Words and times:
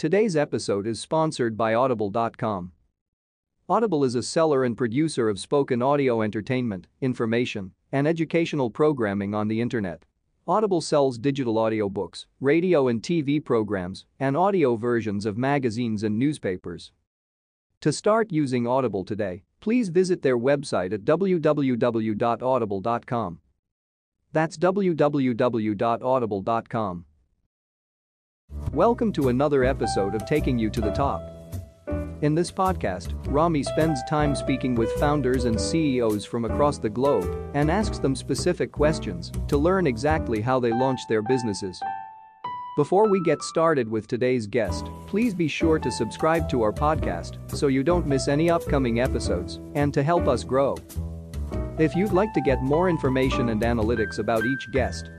Today's 0.00 0.34
episode 0.34 0.86
is 0.86 0.98
sponsored 0.98 1.58
by 1.58 1.74
Audible.com. 1.74 2.72
Audible 3.68 4.02
is 4.02 4.14
a 4.14 4.22
seller 4.22 4.64
and 4.64 4.74
producer 4.74 5.28
of 5.28 5.38
spoken 5.38 5.82
audio 5.82 6.22
entertainment, 6.22 6.86
information, 7.02 7.72
and 7.92 8.08
educational 8.08 8.70
programming 8.70 9.34
on 9.34 9.48
the 9.48 9.60
internet. 9.60 10.06
Audible 10.48 10.80
sells 10.80 11.18
digital 11.18 11.56
audiobooks, 11.56 12.24
radio 12.40 12.88
and 12.88 13.02
TV 13.02 13.44
programs, 13.44 14.06
and 14.18 14.38
audio 14.38 14.74
versions 14.74 15.26
of 15.26 15.36
magazines 15.36 16.02
and 16.02 16.18
newspapers. 16.18 16.92
To 17.82 17.92
start 17.92 18.32
using 18.32 18.66
Audible 18.66 19.04
today, 19.04 19.42
please 19.60 19.90
visit 19.90 20.22
their 20.22 20.38
website 20.38 20.94
at 20.94 21.04
www.audible.com. 21.04 23.40
That's 24.32 24.56
www.audible.com. 24.56 27.04
Welcome 28.72 29.12
to 29.14 29.30
another 29.30 29.64
episode 29.64 30.14
of 30.14 30.24
Taking 30.26 30.56
You 30.56 30.70
to 30.70 30.80
the 30.80 30.92
Top. 30.92 31.22
In 32.22 32.36
this 32.36 32.52
podcast, 32.52 33.14
Rami 33.26 33.64
spends 33.64 34.00
time 34.08 34.36
speaking 34.36 34.76
with 34.76 34.92
founders 34.92 35.44
and 35.44 35.60
CEOs 35.60 36.24
from 36.24 36.44
across 36.44 36.78
the 36.78 36.88
globe 36.88 37.50
and 37.54 37.68
asks 37.68 37.98
them 37.98 38.14
specific 38.14 38.70
questions 38.70 39.32
to 39.48 39.58
learn 39.58 39.88
exactly 39.88 40.40
how 40.40 40.60
they 40.60 40.70
launch 40.70 41.00
their 41.08 41.20
businesses. 41.20 41.82
Before 42.76 43.08
we 43.08 43.20
get 43.24 43.42
started 43.42 43.90
with 43.90 44.06
today's 44.06 44.46
guest, 44.46 44.88
please 45.08 45.34
be 45.34 45.48
sure 45.48 45.80
to 45.80 45.90
subscribe 45.90 46.48
to 46.50 46.62
our 46.62 46.72
podcast 46.72 47.38
so 47.56 47.66
you 47.66 47.82
don't 47.82 48.06
miss 48.06 48.28
any 48.28 48.50
upcoming 48.50 49.00
episodes 49.00 49.58
and 49.74 49.92
to 49.92 50.02
help 50.04 50.28
us 50.28 50.44
grow. 50.44 50.76
If 51.76 51.96
you'd 51.96 52.12
like 52.12 52.32
to 52.34 52.40
get 52.40 52.62
more 52.62 52.88
information 52.88 53.48
and 53.48 53.62
analytics 53.62 54.20
about 54.20 54.44
each 54.44 54.70
guest, 54.70 55.10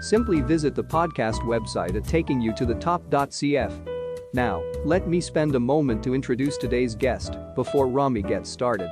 simply 0.00 0.40
visit 0.40 0.74
the 0.74 0.84
podcast 0.84 1.40
website 1.42 1.96
at 1.96 2.04
takingyoutoTheTop.cf. 2.04 3.88
Now, 4.34 4.62
let 4.84 5.08
me 5.08 5.20
spend 5.20 5.54
a 5.54 5.60
moment 5.60 6.02
to 6.04 6.14
introduce 6.14 6.56
today's 6.58 6.94
guest 6.94 7.36
before 7.54 7.88
Rami 7.88 8.22
gets 8.22 8.50
started. 8.50 8.90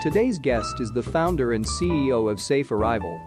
Today's 0.00 0.38
guest 0.38 0.80
is 0.80 0.90
the 0.92 1.02
founder 1.02 1.52
and 1.52 1.64
CEO 1.64 2.30
of 2.30 2.40
Safe 2.40 2.72
Arrival. 2.72 3.20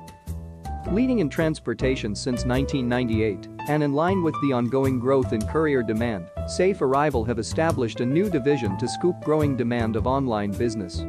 Leading 0.92 1.20
in 1.20 1.30
transportation 1.30 2.16
since 2.16 2.46
1998 2.46 3.48
and 3.70 3.84
in 3.84 3.94
line 3.94 4.24
with 4.24 4.36
the 4.42 4.52
ongoing 4.52 5.00
growth 5.00 5.34
in 5.34 5.42
courier 5.48 5.84
demand, 5.84 6.30
Safe 6.48 6.82
Arrival 6.82 7.24
have 7.24 7.40
established 7.40 8.00
a 8.02 8.06
new 8.06 8.30
division 8.30 8.78
to 8.80 8.88
scoop 8.88 9.16
growing 9.24 9.56
demand 9.56 9.96
of 9.96 10.08
online 10.08 10.52
business. 10.52 11.06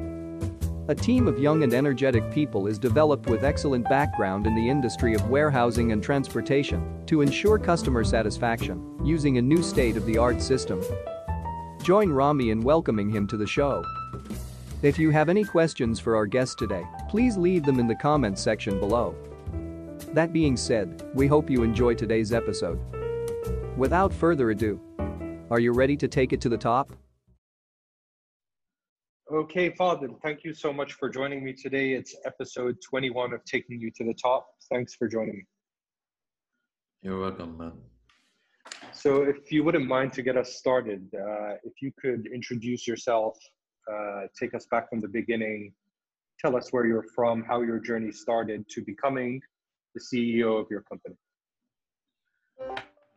A 0.86 0.94
team 0.94 1.26
of 1.26 1.38
young 1.38 1.62
and 1.62 1.72
energetic 1.72 2.30
people 2.30 2.66
is 2.66 2.78
developed 2.78 3.30
with 3.30 3.42
excellent 3.42 3.88
background 3.88 4.46
in 4.46 4.54
the 4.54 4.68
industry 4.68 5.14
of 5.14 5.30
warehousing 5.30 5.92
and 5.92 6.02
transportation 6.02 7.02
to 7.06 7.22
ensure 7.22 7.58
customer 7.58 8.04
satisfaction 8.04 8.98
using 9.02 9.38
a 9.38 9.42
new 9.42 9.62
state-of-the-art 9.62 10.42
system. 10.42 10.82
Join 11.82 12.10
Rami 12.10 12.50
in 12.50 12.60
welcoming 12.60 13.08
him 13.08 13.26
to 13.28 13.38
the 13.38 13.46
show. 13.46 13.82
If 14.82 14.98
you 14.98 15.08
have 15.08 15.30
any 15.30 15.42
questions 15.42 15.98
for 15.98 16.16
our 16.16 16.26
guest 16.26 16.58
today, 16.58 16.84
please 17.08 17.38
leave 17.38 17.64
them 17.64 17.80
in 17.80 17.88
the 17.88 17.94
comments 17.94 18.42
section 18.42 18.78
below. 18.78 19.14
That 20.12 20.34
being 20.34 20.54
said, 20.54 21.02
we 21.14 21.26
hope 21.26 21.48
you 21.48 21.62
enjoy 21.62 21.94
today's 21.94 22.30
episode. 22.30 22.78
Without 23.78 24.12
further 24.12 24.50
ado, 24.50 24.78
are 25.50 25.60
you 25.60 25.72
ready 25.72 25.96
to 25.96 26.08
take 26.08 26.34
it 26.34 26.42
to 26.42 26.50
the 26.50 26.58
top? 26.58 26.92
Okay, 29.32 29.70
Fadil, 29.70 30.20
thank 30.22 30.44
you 30.44 30.52
so 30.52 30.70
much 30.70 30.92
for 30.92 31.08
joining 31.08 31.42
me 31.42 31.54
today. 31.54 31.94
It's 31.94 32.14
episode 32.26 32.76
21 32.86 33.32
of 33.32 33.42
Taking 33.46 33.80
You 33.80 33.90
to 33.96 34.04
the 34.04 34.12
Top. 34.12 34.46
Thanks 34.70 34.94
for 34.94 35.08
joining 35.08 35.36
me. 35.36 35.44
You're 37.00 37.18
welcome, 37.18 37.56
man. 37.56 37.72
So, 38.92 39.22
if 39.22 39.50
you 39.50 39.64
wouldn't 39.64 39.86
mind 39.86 40.12
to 40.12 40.22
get 40.22 40.36
us 40.36 40.56
started, 40.56 41.08
uh, 41.14 41.54
if 41.64 41.72
you 41.80 41.90
could 41.98 42.26
introduce 42.34 42.86
yourself, 42.86 43.38
uh, 43.90 44.26
take 44.38 44.52
us 44.52 44.66
back 44.70 44.90
from 44.90 45.00
the 45.00 45.08
beginning, 45.08 45.72
tell 46.38 46.54
us 46.54 46.68
where 46.70 46.84
you're 46.84 47.06
from, 47.14 47.44
how 47.44 47.62
your 47.62 47.78
journey 47.78 48.12
started 48.12 48.68
to 48.68 48.82
becoming 48.82 49.40
the 49.94 50.02
CEO 50.02 50.60
of 50.60 50.66
your 50.70 50.82
company. 50.82 51.16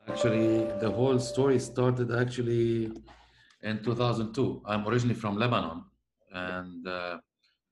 Actually, 0.08 0.72
the 0.80 0.90
whole 0.90 1.20
story 1.20 1.60
started 1.60 2.16
actually 2.16 2.94
in 3.62 3.84
2002. 3.84 4.62
I'm 4.66 4.88
originally 4.88 5.16
from 5.16 5.36
Lebanon, 5.36 5.84
and 6.38 6.88
uh, 6.88 7.18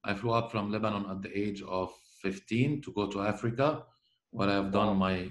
I 0.04 0.14
flew 0.14 0.32
up 0.32 0.52
from 0.52 0.72
Lebanon 0.72 1.06
at 1.10 1.22
the 1.22 1.38
age 1.38 1.62
of 1.64 1.92
15 2.22 2.82
to 2.84 2.92
go 2.92 3.08
to 3.08 3.22
Africa, 3.22 3.84
where 4.32 4.50
I've 4.50 4.72
done 4.72 4.98
my 4.98 5.30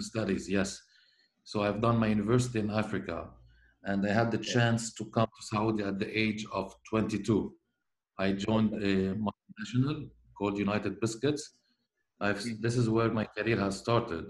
studies. 0.00 0.48
Yes, 0.48 0.80
so 1.44 1.62
I've 1.62 1.80
done 1.80 1.98
my 1.98 2.08
university 2.08 2.58
in 2.60 2.70
Africa, 2.70 3.28
and 3.84 4.06
I 4.06 4.12
had 4.12 4.30
the 4.30 4.38
chance 4.38 4.92
to 4.94 5.04
come 5.06 5.26
to 5.26 5.46
Saudi 5.46 5.82
at 5.84 5.98
the 5.98 6.10
age 6.18 6.44
of 6.52 6.74
22. 6.90 7.52
I 8.18 8.32
joined 8.32 8.74
a 8.74 9.14
multinational 9.14 10.08
called 10.36 10.58
United 10.58 11.00
Biscuits. 11.00 11.42
I've, 12.20 12.42
this 12.60 12.76
is 12.76 12.88
where 12.88 13.10
my 13.10 13.24
career 13.24 13.58
has 13.58 13.78
started. 13.78 14.26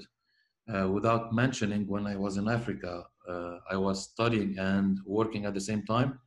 Uh, 0.72 0.88
without 0.88 1.32
mentioning, 1.32 1.86
when 1.86 2.06
I 2.06 2.16
was 2.16 2.36
in 2.36 2.48
Africa, 2.48 3.04
uh, 3.28 3.58
I 3.70 3.76
was 3.76 4.10
studying 4.10 4.58
and 4.58 4.98
working 5.06 5.47
at 5.47 5.54
the 5.54 5.60
same 5.60 5.84
time. 5.84 6.18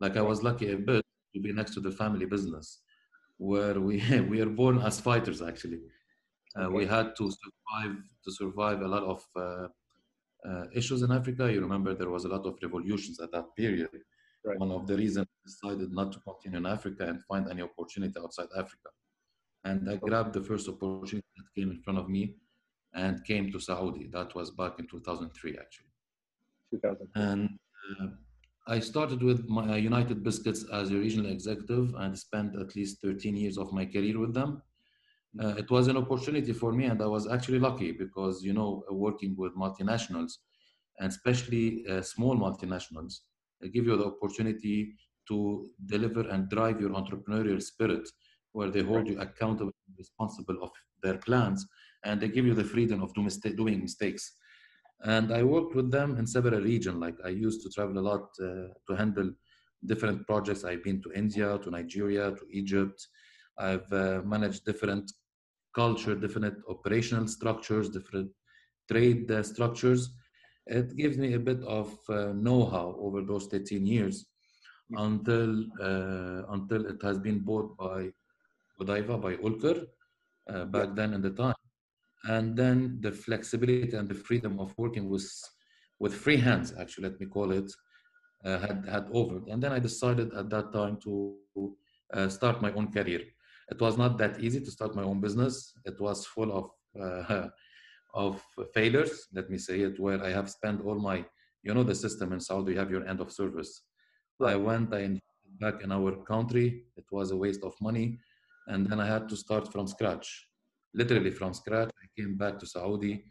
Like 0.00 0.16
I 0.16 0.22
was 0.22 0.42
lucky 0.42 0.72
a 0.72 0.78
bit 0.78 1.04
to 1.32 1.40
be 1.40 1.52
next 1.52 1.74
to 1.74 1.80
the 1.80 1.90
family 1.90 2.26
business, 2.26 2.80
where 3.38 3.80
we 3.80 4.02
we 4.30 4.40
are 4.40 4.52
born 4.62 4.78
as 4.78 5.00
fighters. 5.00 5.42
Actually, 5.42 5.80
uh, 6.56 6.68
we 6.70 6.86
had 6.86 7.16
to 7.16 7.30
survive 7.42 7.96
to 8.24 8.32
survive 8.32 8.80
a 8.82 8.88
lot 8.88 9.02
of 9.02 9.24
uh, 9.36 9.68
uh, 10.48 10.64
issues 10.74 11.02
in 11.02 11.10
Africa. 11.12 11.52
You 11.52 11.60
remember 11.60 11.94
there 11.94 12.10
was 12.10 12.24
a 12.24 12.28
lot 12.28 12.46
of 12.46 12.58
revolutions 12.62 13.20
at 13.20 13.32
that 13.32 13.46
period. 13.56 13.90
Right. 14.44 14.58
One 14.58 14.72
of 14.72 14.86
the 14.86 14.96
reasons 14.96 15.26
I 15.30 15.38
decided 15.46 15.92
not 15.92 16.12
to 16.12 16.20
continue 16.20 16.58
in 16.58 16.66
Africa 16.66 17.06
and 17.06 17.22
find 17.24 17.48
any 17.48 17.62
opportunity 17.62 18.14
outside 18.18 18.48
Africa. 18.56 18.90
And 19.64 19.88
I 19.88 19.96
grabbed 19.96 20.32
the 20.32 20.42
first 20.42 20.68
opportunity 20.68 21.26
that 21.36 21.44
came 21.56 21.70
in 21.70 21.80
front 21.82 22.00
of 22.00 22.08
me 22.08 22.34
and 22.94 23.24
came 23.24 23.52
to 23.52 23.60
Saudi. 23.60 24.08
That 24.12 24.34
was 24.34 24.50
back 24.50 24.78
in 24.78 24.88
2003, 24.88 25.58
actually. 25.58 25.86
2003. 26.72 27.22
And 27.22 27.58
uh, 28.00 28.06
I 28.66 28.78
started 28.78 29.22
with 29.22 29.48
my 29.48 29.76
United 29.76 30.22
Biscuits 30.22 30.64
as 30.72 30.90
a 30.90 30.96
regional 30.96 31.32
executive 31.32 31.94
and 31.96 32.16
spent 32.16 32.54
at 32.54 32.76
least 32.76 33.02
13 33.02 33.36
years 33.36 33.58
of 33.58 33.72
my 33.72 33.84
career 33.84 34.20
with 34.20 34.34
them. 34.34 34.62
Uh, 35.42 35.54
it 35.56 35.68
was 35.70 35.88
an 35.88 35.96
opportunity 35.96 36.52
for 36.52 36.72
me, 36.72 36.84
and 36.84 37.02
I 37.02 37.06
was 37.06 37.26
actually 37.26 37.58
lucky 37.58 37.90
because, 37.90 38.44
you 38.44 38.52
know, 38.52 38.84
working 38.90 39.34
with 39.36 39.56
multinationals, 39.56 40.32
and 41.00 41.10
especially 41.10 41.84
uh, 41.88 42.02
small 42.02 42.36
multinationals, 42.36 43.20
they 43.60 43.68
give 43.68 43.86
you 43.86 43.96
the 43.96 44.06
opportunity 44.06 44.94
to 45.28 45.66
deliver 45.86 46.28
and 46.28 46.48
drive 46.48 46.80
your 46.80 46.90
entrepreneurial 46.90 47.60
spirit, 47.60 48.08
where 48.52 48.70
they 48.70 48.82
hold 48.82 49.08
you 49.08 49.18
accountable 49.18 49.72
and 49.88 49.98
responsible 49.98 50.62
of 50.62 50.70
their 51.02 51.18
plans, 51.18 51.66
and 52.04 52.20
they 52.20 52.28
give 52.28 52.46
you 52.46 52.54
the 52.54 52.62
freedom 52.64 53.02
of 53.02 53.12
do 53.14 53.28
doing 53.56 53.80
mistakes. 53.80 54.36
And 55.04 55.32
I 55.32 55.42
worked 55.42 55.74
with 55.74 55.90
them 55.90 56.16
in 56.16 56.26
several 56.26 56.60
regions. 56.60 56.96
Like 56.96 57.16
I 57.24 57.30
used 57.30 57.62
to 57.62 57.70
travel 57.70 57.98
a 57.98 58.06
lot 58.10 58.28
uh, 58.40 58.68
to 58.86 58.96
handle 58.96 59.32
different 59.84 60.26
projects. 60.26 60.64
I've 60.64 60.84
been 60.84 61.02
to 61.02 61.12
India, 61.12 61.58
to 61.58 61.70
Nigeria, 61.70 62.30
to 62.30 62.46
Egypt. 62.50 63.08
I've 63.58 63.92
uh, 63.92 64.22
managed 64.24 64.64
different 64.64 65.10
culture, 65.74 66.14
different 66.14 66.56
operational 66.68 67.26
structures, 67.26 67.88
different 67.88 68.30
trade 68.90 69.30
uh, 69.30 69.42
structures. 69.42 70.10
It 70.66 70.96
gives 70.96 71.18
me 71.18 71.34
a 71.34 71.40
bit 71.40 71.62
of 71.64 71.98
uh, 72.08 72.32
know-how 72.32 72.96
over 72.98 73.22
those 73.22 73.46
13 73.46 73.84
years 73.84 74.26
until 74.96 75.64
uh, 75.80 76.42
until 76.50 76.86
it 76.86 77.02
has 77.02 77.18
been 77.18 77.40
bought 77.40 77.76
by 77.76 78.10
Godiva, 78.78 79.18
by 79.18 79.36
Ulker, 79.36 79.86
uh, 80.48 80.64
back 80.66 80.94
then 80.94 81.14
in 81.14 81.22
the 81.22 81.30
time 81.30 81.54
and 82.24 82.56
then 82.56 82.98
the 83.00 83.12
flexibility 83.12 83.96
and 83.96 84.08
the 84.08 84.14
freedom 84.14 84.58
of 84.60 84.72
working 84.78 85.08
with 85.08 85.28
with 85.98 86.14
free 86.14 86.36
hands 86.36 86.72
actually 86.78 87.08
let 87.08 87.20
me 87.20 87.26
call 87.26 87.50
it 87.52 87.70
uh, 88.44 88.58
had 88.58 88.84
had 88.88 89.06
over 89.12 89.40
and 89.50 89.62
then 89.62 89.72
i 89.72 89.78
decided 89.78 90.32
at 90.34 90.48
that 90.50 90.72
time 90.72 90.96
to 91.02 91.36
uh, 92.12 92.28
start 92.28 92.60
my 92.60 92.72
own 92.72 92.92
career. 92.92 93.20
It 93.70 93.80
was 93.80 93.96
not 93.96 94.18
that 94.18 94.40
easy 94.40 94.60
to 94.60 94.70
start 94.70 94.94
my 94.94 95.02
own 95.02 95.20
business. 95.20 95.72
It 95.84 95.98
was 96.00 96.26
full 96.26 96.52
of 96.52 96.70
uh, 97.00 97.48
of 98.14 98.42
failures 98.74 99.26
let 99.32 99.48
me 99.48 99.56
say 99.56 99.80
it 99.80 99.98
where 99.98 100.22
i 100.22 100.28
have 100.28 100.50
spent 100.50 100.82
all 100.84 100.98
my 100.98 101.24
you 101.62 101.72
know 101.72 101.82
the 101.82 101.94
system 101.94 102.34
in 102.34 102.40
saudi 102.40 102.72
you 102.72 102.78
have 102.78 102.90
your 102.90 103.06
end 103.08 103.20
of 103.20 103.32
service. 103.32 103.84
I 104.44 104.56
went 104.56 104.92
i 104.92 105.18
back 105.58 105.82
in 105.82 105.90
our 105.92 106.12
country. 106.32 106.84
It 106.96 107.06
was 107.10 107.30
a 107.30 107.36
waste 107.36 107.62
of 107.62 107.72
money. 107.80 108.18
And 108.66 108.86
then 108.86 109.00
i 109.00 109.06
had 109.06 109.28
to 109.30 109.36
start 109.36 109.72
from 109.72 109.86
scratch 109.86 110.28
literally 110.94 111.30
from 111.30 111.54
scratch. 111.54 111.90
I 112.02 112.06
came 112.20 112.36
back 112.36 112.58
to 112.60 112.66
Saudi 112.66 113.24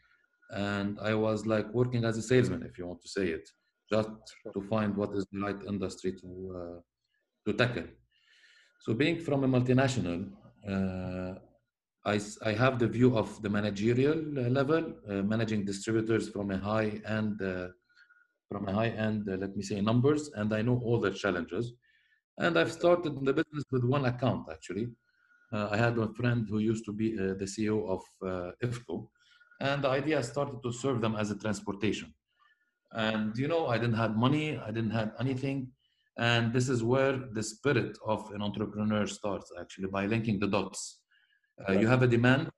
and 0.52 1.00
I 1.02 1.14
was 1.14 1.46
like 1.46 1.68
working 1.74 2.04
as 2.06 2.18
a 2.18 2.22
salesman, 2.22 2.64
if 2.64 2.78
you 2.78 2.88
want 2.88 3.02
to 3.02 3.10
say 3.10 3.28
it, 3.28 3.50
just 3.90 4.10
to 4.54 4.62
find 4.70 4.96
what 4.96 5.16
is 5.16 5.26
the 5.32 5.40
right 5.40 5.62
industry 5.68 6.14
to, 6.14 6.30
uh, 6.60 6.80
to 7.46 7.58
tackle. 7.58 7.88
So 8.82 8.94
being 8.94 9.20
from 9.20 9.44
a 9.44 9.48
multinational, 9.48 10.30
uh, 10.68 11.36
I, 12.04 12.20
I 12.44 12.54
have 12.54 12.80
the 12.80 12.88
view 12.88 13.16
of 13.16 13.42
the 13.44 13.50
managerial 13.50 14.18
level, 14.60 14.94
uh, 15.08 15.22
managing 15.22 15.66
distributors 15.66 16.30
from 16.30 16.52
a 16.52 16.58
high-end 16.58 17.42
uh, 17.42 17.68
from 18.52 18.68
a 18.68 18.74
high-end, 18.74 19.30
uh, 19.30 19.38
let 19.38 19.56
me 19.56 19.64
say, 19.64 19.80
numbers, 19.80 20.30
and 20.36 20.54
I 20.54 20.62
know 20.62 20.82
all 20.84 21.00
the 21.00 21.12
challenges. 21.12 21.72
And 22.38 22.60
I've 22.60 22.72
started 22.72 23.14
the 23.24 23.34
business 23.34 23.64
with 23.72 23.86
one 23.86 24.06
account 24.06 24.48
actually. 24.52 24.90
Uh, 25.54 25.68
I 25.72 25.78
had 25.78 25.98
a 25.98 26.08
friend 26.14 26.48
who 26.50 26.60
used 26.60 26.86
to 26.86 26.94
be 26.94 27.18
uh, 27.20 27.34
the 27.34 27.46
CEO 27.46 27.88
of 27.88 28.02
uh, 28.26 28.52
IFCO, 28.64 29.08
and 29.60 29.84
the 29.84 29.90
idea 29.90 30.24
started 30.24 30.64
to 30.64 30.72
serve 30.72 31.02
them 31.02 31.16
as 31.16 31.30
a 31.30 31.38
transportation. 31.38 32.14
And 32.94 33.38
you 33.38 33.48
know, 33.48 33.68
I 33.68 33.78
didn't 33.78 33.96
have 33.96 34.16
money, 34.16 34.58
I 34.58 34.72
didn't 34.72 34.92
have 34.92 35.12
anything, 35.20 35.68
and 36.18 36.54
this 36.54 36.70
is 36.70 36.84
where 36.84 37.18
the 37.18 37.44
spirit 37.44 37.98
of 38.06 38.32
an 38.32 38.42
entrepreneur 38.42 39.08
starts 39.08 39.52
actually 39.60 39.88
by 39.88 40.06
linking 40.06 40.40
the 40.40 40.48
dots. 40.48 41.00
Uh, 41.68 41.74
you 41.74 41.88
have 41.88 42.02
a 42.02 42.08
demand, 42.08 42.50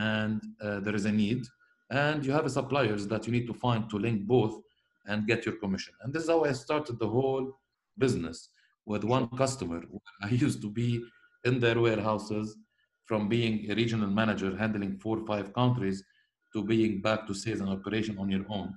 and 0.00 0.40
uh, 0.62 0.80
there 0.80 0.94
is 0.94 1.04
a 1.04 1.12
need, 1.12 1.44
and 1.90 2.24
you 2.24 2.32
have 2.32 2.46
a 2.46 2.50
suppliers 2.50 3.06
that 3.08 3.26
you 3.26 3.32
need 3.32 3.46
to 3.46 3.54
find 3.54 3.90
to 3.90 3.98
link 3.98 4.26
both 4.26 4.60
and 5.06 5.26
get 5.26 5.44
your 5.44 5.56
commission. 5.56 5.94
And 6.02 6.12
this 6.12 6.24
is 6.24 6.28
how 6.28 6.44
I 6.44 6.52
started 6.52 6.98
the 6.98 7.08
whole 7.08 7.58
business 7.96 8.50
with 8.86 9.04
one 9.04 9.28
customer. 9.28 9.82
I 10.22 10.28
used 10.46 10.62
to 10.62 10.70
be 10.70 11.02
in 11.44 11.60
their 11.60 11.80
warehouses 11.80 12.56
from 13.04 13.28
being 13.28 13.70
a 13.70 13.74
regional 13.74 14.08
manager 14.08 14.56
handling 14.56 14.98
four 14.98 15.18
or 15.18 15.26
five 15.26 15.52
countries 15.54 16.02
to 16.52 16.62
being 16.62 17.00
back 17.00 17.26
to 17.26 17.34
sales 17.34 17.60
and 17.60 17.68
operation 17.68 18.18
on 18.18 18.30
your 18.30 18.44
own. 18.48 18.74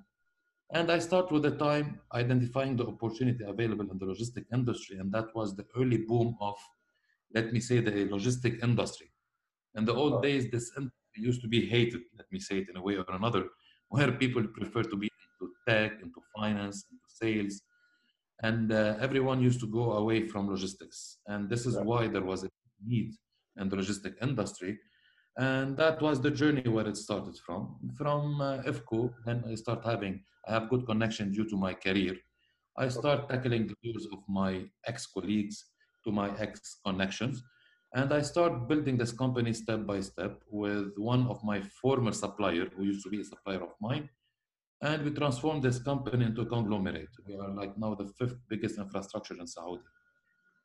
And 0.74 0.90
I 0.90 1.00
start 1.00 1.32
with 1.32 1.44
the 1.44 1.52
time 1.52 2.00
identifying 2.14 2.78
the 2.78 2.88
opportunity 2.88 3.44
available 3.44 3.90
in 3.92 3.98
the 3.98 4.06
logistic 4.06 4.46
industry. 4.54 4.98
And 4.98 5.12
that 5.12 5.36
was 5.36 5.56
the 5.56 5.66
early 5.76 5.98
boom 5.98 6.38
of, 6.40 6.56
let 7.34 7.52
me 7.52 7.60
say, 7.60 7.82
the 7.82 7.92
logistic 7.92 8.64
industry. 8.64 9.12
In 9.76 9.84
the 9.84 9.94
old 9.94 10.24
days, 10.24 10.50
this 10.50 10.72
used 11.16 11.42
to 11.42 11.48
be 11.48 11.66
hated, 11.66 12.02
let 12.18 12.32
me 12.32 12.40
say 12.40 12.60
it 12.60 12.70
in 12.70 12.78
a 12.78 12.82
way 12.82 12.96
or 12.96 13.06
another, 13.10 13.46
where 13.90 14.14
people 14.14 14.46
prefer 14.48 14.84
to 14.84 14.96
be 14.96 15.10
into 15.24 15.54
tech, 15.68 15.92
into 16.02 16.22
finance, 16.36 16.86
into 16.90 17.04
sales, 17.08 17.62
and 18.44 18.72
uh, 18.72 18.96
everyone 19.00 19.42
used 19.42 19.60
to 19.60 19.68
go 19.68 19.94
away 19.94 20.28
from 20.28 20.50
logistics. 20.50 21.18
And 21.28 21.50
this 21.50 21.66
is 21.66 21.78
why 21.78 22.08
there 22.08 22.24
was 22.24 22.44
a 22.44 22.50
need 22.86 23.14
in 23.60 23.70
the 23.70 23.76
logistic 23.76 24.16
industry. 24.22 24.80
And 25.38 25.78
that 25.78 26.02
was 26.02 26.22
the 26.22 26.32
journey 26.32 26.68
where 26.68 26.88
it 26.88 26.98
started 26.98 27.38
from. 27.46 27.78
From 27.98 28.42
uh, 28.42 28.64
ifco 28.64 29.14
then 29.26 29.44
i 29.50 29.56
start 29.56 29.86
having 29.86 30.24
i 30.48 30.52
have 30.54 30.70
good 30.70 30.86
connection 30.86 31.32
due 31.32 31.48
to 31.50 31.56
my 31.56 31.74
career. 31.74 32.16
I 32.78 32.88
start 32.90 33.30
tackling 33.30 33.68
the 33.68 33.76
doors 33.84 34.08
of 34.12 34.20
my 34.28 34.66
ex-colleagues 34.88 35.66
to 36.06 36.12
my 36.12 36.30
ex-connections. 36.40 37.44
And 37.94 38.12
i 38.14 38.22
start 38.22 38.68
building 38.68 38.98
this 38.98 39.12
company 39.12 39.54
step 39.54 39.86
by 39.86 40.00
step 40.02 40.42
with 40.50 40.92
one 40.98 41.28
of 41.28 41.44
my 41.44 41.62
former 41.82 42.12
supplier 42.12 42.66
who 42.76 42.86
used 42.86 43.04
to 43.04 43.10
be 43.10 43.22
a 43.22 43.30
supplier 43.32 43.64
of 43.64 43.74
mine 43.80 44.10
and 44.82 45.04
we 45.04 45.12
transformed 45.12 45.64
this 45.64 45.80
company 45.80 46.26
into 46.26 46.42
a 46.42 46.46
conglomerate. 46.46 47.10
We 47.28 47.36
are 47.36 47.50
like 47.50 47.78
now 47.78 47.96
the 47.96 48.08
fifth 48.18 48.38
biggest 48.50 48.80
infrastructure 48.80 49.36
in 49.40 49.48
Saudi. 49.48 49.82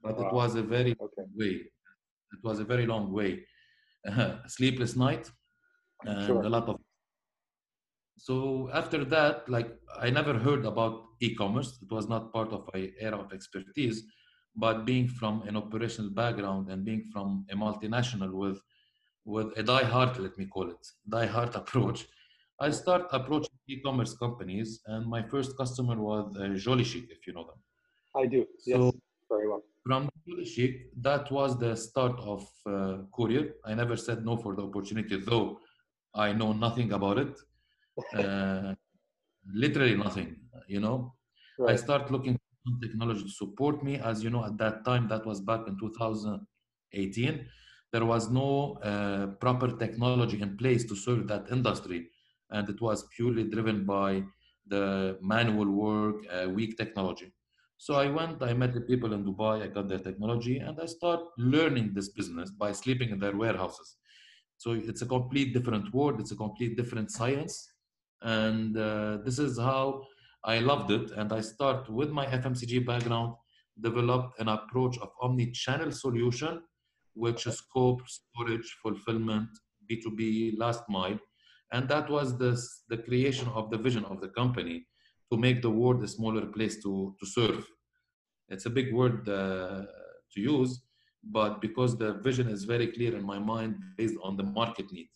But 0.02 0.18
wow. 0.18 0.26
it 0.26 0.32
was 0.32 0.54
a 0.54 0.62
very 0.62 0.96
okay. 1.00 1.26
way. 1.34 1.54
It 2.32 2.42
was 2.42 2.60
a 2.60 2.64
very 2.64 2.86
long 2.86 3.12
way. 3.12 3.44
Uh, 4.08 4.36
sleepless 4.46 4.96
night 4.96 5.30
and 6.04 6.26
sure. 6.26 6.42
a 6.42 6.48
lot 6.48 6.68
of. 6.68 6.76
So 8.18 8.70
after 8.72 9.04
that, 9.04 9.48
like 9.48 9.76
I 10.00 10.08
never 10.10 10.34
heard 10.34 10.64
about 10.64 11.02
e-commerce. 11.20 11.78
It 11.82 11.92
was 11.92 12.08
not 12.08 12.32
part 12.32 12.52
of 12.52 12.68
my 12.72 12.90
area 12.98 13.16
of 13.16 13.32
expertise. 13.32 14.02
But 14.58 14.86
being 14.86 15.06
from 15.06 15.42
an 15.42 15.56
operational 15.56 16.10
background 16.10 16.70
and 16.70 16.82
being 16.82 17.04
from 17.12 17.44
a 17.50 17.54
multinational 17.54 18.32
with 18.32 18.58
with 19.26 19.48
a 19.58 19.62
die-hard, 19.62 20.18
let 20.18 20.38
me 20.38 20.46
call 20.46 20.70
it, 20.70 20.86
die-hard 21.08 21.54
approach, 21.60 22.06
I 22.58 22.70
start 22.70 23.08
approaching 23.12 23.50
e-commerce 23.68 24.14
companies, 24.16 24.80
and 24.86 25.06
my 25.06 25.22
first 25.22 25.56
customer 25.58 25.96
was 26.00 26.34
uh, 26.36 26.48
Jolly 26.56 26.84
Chic, 26.84 27.06
if 27.10 27.26
you 27.26 27.34
know 27.34 27.44
them. 27.44 27.58
I 28.14 28.26
do. 28.26 28.46
So 28.58 28.84
yes, 28.84 28.94
very 29.28 29.48
well. 29.48 29.62
From 29.84 30.08
Jolly 30.26 30.46
Chic, 30.46 30.90
that 31.02 31.30
was 31.30 31.58
the 31.58 31.76
start 31.76 32.18
of 32.18 32.48
uh, 32.66 32.98
Courier. 33.14 33.54
I 33.64 33.74
never 33.74 33.96
said 33.96 34.24
no 34.24 34.36
for 34.38 34.56
the 34.56 34.62
opportunity, 34.62 35.20
though 35.20 35.58
I 36.14 36.32
know 36.32 36.52
nothing 36.52 36.92
about 36.92 37.18
it. 37.18 37.38
Uh, 38.14 38.74
literally 39.54 39.96
nothing. 39.96 40.36
You 40.68 40.80
know, 40.80 41.14
right. 41.58 41.72
I 41.72 41.76
start 41.76 42.10
looking 42.10 42.34
for 42.36 42.86
technology 42.86 43.22
to 43.22 43.30
support 43.30 43.82
me. 43.82 43.96
As 43.96 44.22
you 44.22 44.28
know, 44.28 44.44
at 44.44 44.58
that 44.58 44.84
time, 44.84 45.08
that 45.08 45.24
was 45.24 45.40
back 45.40 45.66
in 45.66 45.78
2018. 45.78 47.48
There 47.90 48.04
was 48.04 48.30
no 48.30 48.74
uh, 48.82 49.28
proper 49.40 49.68
technology 49.78 50.42
in 50.42 50.58
place 50.58 50.84
to 50.84 50.94
serve 50.94 51.26
that 51.28 51.46
industry 51.50 52.10
and 52.50 52.68
it 52.68 52.80
was 52.80 53.06
purely 53.16 53.44
driven 53.44 53.84
by 53.84 54.22
the 54.68 55.16
manual 55.20 55.70
work, 55.70 56.16
uh, 56.32 56.48
weak 56.48 56.76
technology. 56.76 57.32
So 57.78 57.94
I 57.94 58.08
went, 58.08 58.42
I 58.42 58.54
met 58.54 58.72
the 58.72 58.80
people 58.80 59.12
in 59.12 59.24
Dubai, 59.24 59.62
I 59.62 59.66
got 59.66 59.88
their 59.88 59.98
technology, 59.98 60.58
and 60.58 60.78
I 60.80 60.86
start 60.86 61.20
learning 61.36 61.92
this 61.94 62.08
business 62.08 62.50
by 62.50 62.72
sleeping 62.72 63.10
in 63.10 63.18
their 63.18 63.36
warehouses. 63.36 63.96
So 64.56 64.72
it's 64.72 65.02
a 65.02 65.06
complete 65.06 65.52
different 65.52 65.92
world, 65.92 66.20
it's 66.20 66.32
a 66.32 66.36
complete 66.36 66.76
different 66.76 67.10
science. 67.10 67.70
And 68.22 68.76
uh, 68.76 69.18
this 69.24 69.38
is 69.38 69.58
how 69.58 70.04
I 70.44 70.60
loved 70.60 70.90
it. 70.90 71.10
And 71.10 71.32
I 71.32 71.42
start 71.42 71.90
with 71.90 72.10
my 72.10 72.26
FMCG 72.26 72.86
background, 72.86 73.34
developed 73.80 74.40
an 74.40 74.48
approach 74.48 74.96
of 74.98 75.10
omni-channel 75.20 75.92
solution, 75.92 76.62
which 77.12 77.46
is 77.46 77.58
scope, 77.58 78.00
storage, 78.08 78.76
fulfillment, 78.82 79.48
B2B, 79.90 80.58
last 80.58 80.84
mile, 80.88 81.18
and 81.72 81.88
that 81.88 82.08
was 82.08 82.38
the, 82.38 82.60
the 82.88 82.98
creation 82.98 83.48
of 83.48 83.70
the 83.70 83.78
vision 83.78 84.04
of 84.04 84.20
the 84.20 84.28
company 84.28 84.86
to 85.32 85.38
make 85.38 85.62
the 85.62 85.70
world 85.70 86.02
a 86.02 86.08
smaller 86.08 86.46
place 86.46 86.82
to, 86.82 87.14
to 87.18 87.26
serve. 87.26 87.66
It's 88.48 88.66
a 88.66 88.70
big 88.70 88.94
word 88.94 89.28
uh, 89.28 89.82
to 90.32 90.40
use, 90.40 90.82
but 91.24 91.60
because 91.60 91.98
the 91.98 92.14
vision 92.14 92.48
is 92.48 92.64
very 92.64 92.88
clear 92.88 93.16
in 93.16 93.24
my 93.24 93.38
mind 93.38 93.76
based 93.96 94.16
on 94.22 94.36
the 94.36 94.44
market 94.44 94.92
need. 94.92 95.08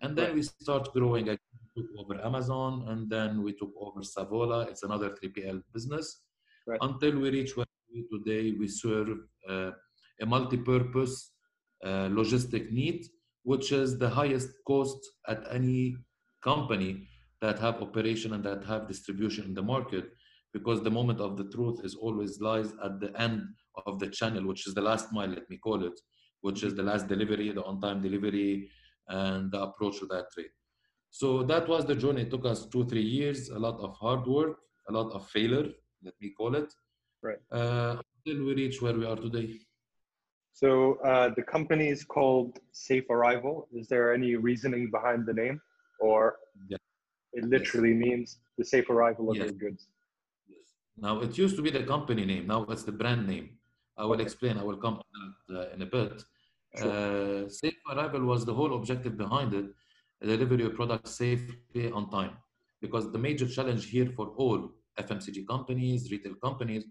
And 0.00 0.16
then 0.16 0.34
we 0.34 0.42
start 0.42 0.92
growing. 0.92 1.30
I 1.30 1.38
took 1.76 1.86
over 1.98 2.24
Amazon, 2.24 2.84
and 2.88 3.08
then 3.10 3.42
we 3.42 3.52
took 3.52 3.72
over 3.80 4.00
Savola. 4.00 4.68
It's 4.68 4.82
another 4.82 5.10
3PL 5.10 5.62
business. 5.72 6.22
Right. 6.66 6.78
Until 6.80 7.18
we 7.18 7.30
reach 7.30 7.56
where 7.56 7.66
we 7.92 8.06
today, 8.10 8.52
we 8.58 8.68
serve 8.68 9.18
uh, 9.48 9.70
a 10.20 10.26
multi-purpose 10.26 11.32
uh, 11.84 12.08
logistic 12.08 12.70
need 12.70 13.06
which 13.42 13.72
is 13.72 13.98
the 13.98 14.08
highest 14.08 14.50
cost 14.66 14.98
at 15.28 15.44
any 15.50 15.96
company 16.42 17.08
that 17.40 17.58
have 17.58 17.82
operation 17.82 18.34
and 18.34 18.44
that 18.44 18.64
have 18.64 18.88
distribution 18.88 19.44
in 19.44 19.54
the 19.54 19.62
market 19.62 20.10
because 20.52 20.82
the 20.82 20.90
moment 20.90 21.20
of 21.20 21.36
the 21.36 21.44
truth 21.50 21.80
is 21.84 21.94
always 21.94 22.40
lies 22.40 22.72
at 22.84 23.00
the 23.00 23.12
end 23.20 23.42
of 23.86 23.98
the 23.98 24.08
channel 24.08 24.46
which 24.46 24.66
is 24.66 24.74
the 24.74 24.80
last 24.80 25.12
mile 25.12 25.28
let 25.28 25.48
me 25.50 25.56
call 25.56 25.84
it 25.84 25.98
which 26.40 26.62
is 26.62 26.74
the 26.74 26.82
last 26.82 27.08
delivery 27.08 27.50
the 27.52 27.64
on-time 27.64 28.00
delivery 28.00 28.68
and 29.08 29.50
the 29.50 29.60
approach 29.60 29.98
to 29.98 30.06
that 30.06 30.26
trade. 30.32 30.54
So 31.10 31.42
that 31.42 31.68
was 31.68 31.84
the 31.84 31.94
journey. 31.94 32.22
It 32.22 32.30
took 32.30 32.46
us 32.46 32.66
two 32.66 32.84
three 32.86 33.02
years 33.02 33.48
a 33.50 33.58
lot 33.58 33.78
of 33.80 33.94
hard 33.96 34.26
work 34.26 34.56
a 34.88 34.92
lot 34.92 35.12
of 35.12 35.28
failure 35.28 35.68
let 36.02 36.14
me 36.20 36.30
call 36.36 36.54
it 36.56 36.72
right. 37.22 37.38
uh, 37.52 37.96
until 38.26 38.44
we 38.44 38.54
reach 38.54 38.82
where 38.82 38.94
we 38.94 39.06
are 39.06 39.16
today 39.16 39.58
so 40.52 40.98
uh, 41.04 41.30
the 41.34 41.42
company 41.42 41.88
is 41.88 42.04
called 42.04 42.60
Safe 42.72 43.08
Arrival. 43.10 43.68
Is 43.72 43.88
there 43.88 44.12
any 44.12 44.36
reasoning 44.36 44.90
behind 44.90 45.26
the 45.26 45.32
name, 45.32 45.60
or 45.98 46.36
yeah. 46.68 46.76
it 47.32 47.44
literally 47.44 47.94
yes. 47.94 48.04
means 48.06 48.38
the 48.58 48.64
safe 48.64 48.88
arrival 48.90 49.30
of 49.30 49.36
yes. 49.36 49.46
your 49.46 49.54
goods? 49.54 49.88
Yes. 50.48 50.58
Now 50.98 51.20
it 51.20 51.38
used 51.38 51.56
to 51.56 51.62
be 51.62 51.70
the 51.70 51.84
company 51.84 52.24
name. 52.26 52.46
Now 52.46 52.64
it's 52.64 52.82
the 52.82 52.92
brand 52.92 53.26
name. 53.26 53.50
I 53.96 54.04
will 54.04 54.14
okay. 54.14 54.22
explain. 54.22 54.58
I 54.58 54.62
will 54.62 54.76
come 54.76 55.00
to 55.00 55.04
that 55.48 55.58
uh, 55.58 55.74
in 55.74 55.82
a 55.82 55.86
bit. 55.86 56.22
Sure. 56.76 57.44
Uh, 57.44 57.48
safe 57.48 57.74
Arrival 57.90 58.24
was 58.24 58.44
the 58.44 58.54
whole 58.54 58.74
objective 58.76 59.16
behind 59.16 59.54
it: 59.54 59.66
deliver 60.22 60.56
your 60.56 60.70
product 60.70 61.08
safely 61.08 61.90
on 61.92 62.10
time. 62.10 62.36
Because 62.80 63.10
the 63.10 63.18
major 63.18 63.48
challenge 63.48 63.88
here 63.88 64.10
for 64.16 64.28
all 64.36 64.70
FMCG 64.98 65.46
companies, 65.46 66.10
retail 66.10 66.34
companies, 66.34 66.84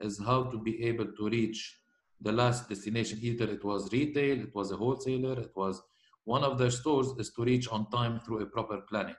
is 0.00 0.18
how 0.18 0.44
to 0.44 0.58
be 0.58 0.84
able 0.84 1.06
to 1.06 1.28
reach 1.28 1.78
the 2.20 2.32
last 2.32 2.68
destination, 2.68 3.18
either 3.22 3.44
it 3.50 3.64
was 3.64 3.92
retail, 3.92 4.40
it 4.40 4.54
was 4.54 4.72
a 4.72 4.76
wholesaler, 4.76 5.38
it 5.40 5.52
was 5.54 5.82
one 6.24 6.44
of 6.44 6.58
their 6.58 6.70
stores, 6.70 7.08
is 7.18 7.30
to 7.30 7.44
reach 7.44 7.68
on 7.68 7.88
time 7.90 8.20
through 8.20 8.40
a 8.40 8.46
proper 8.46 8.82
planning. 8.88 9.14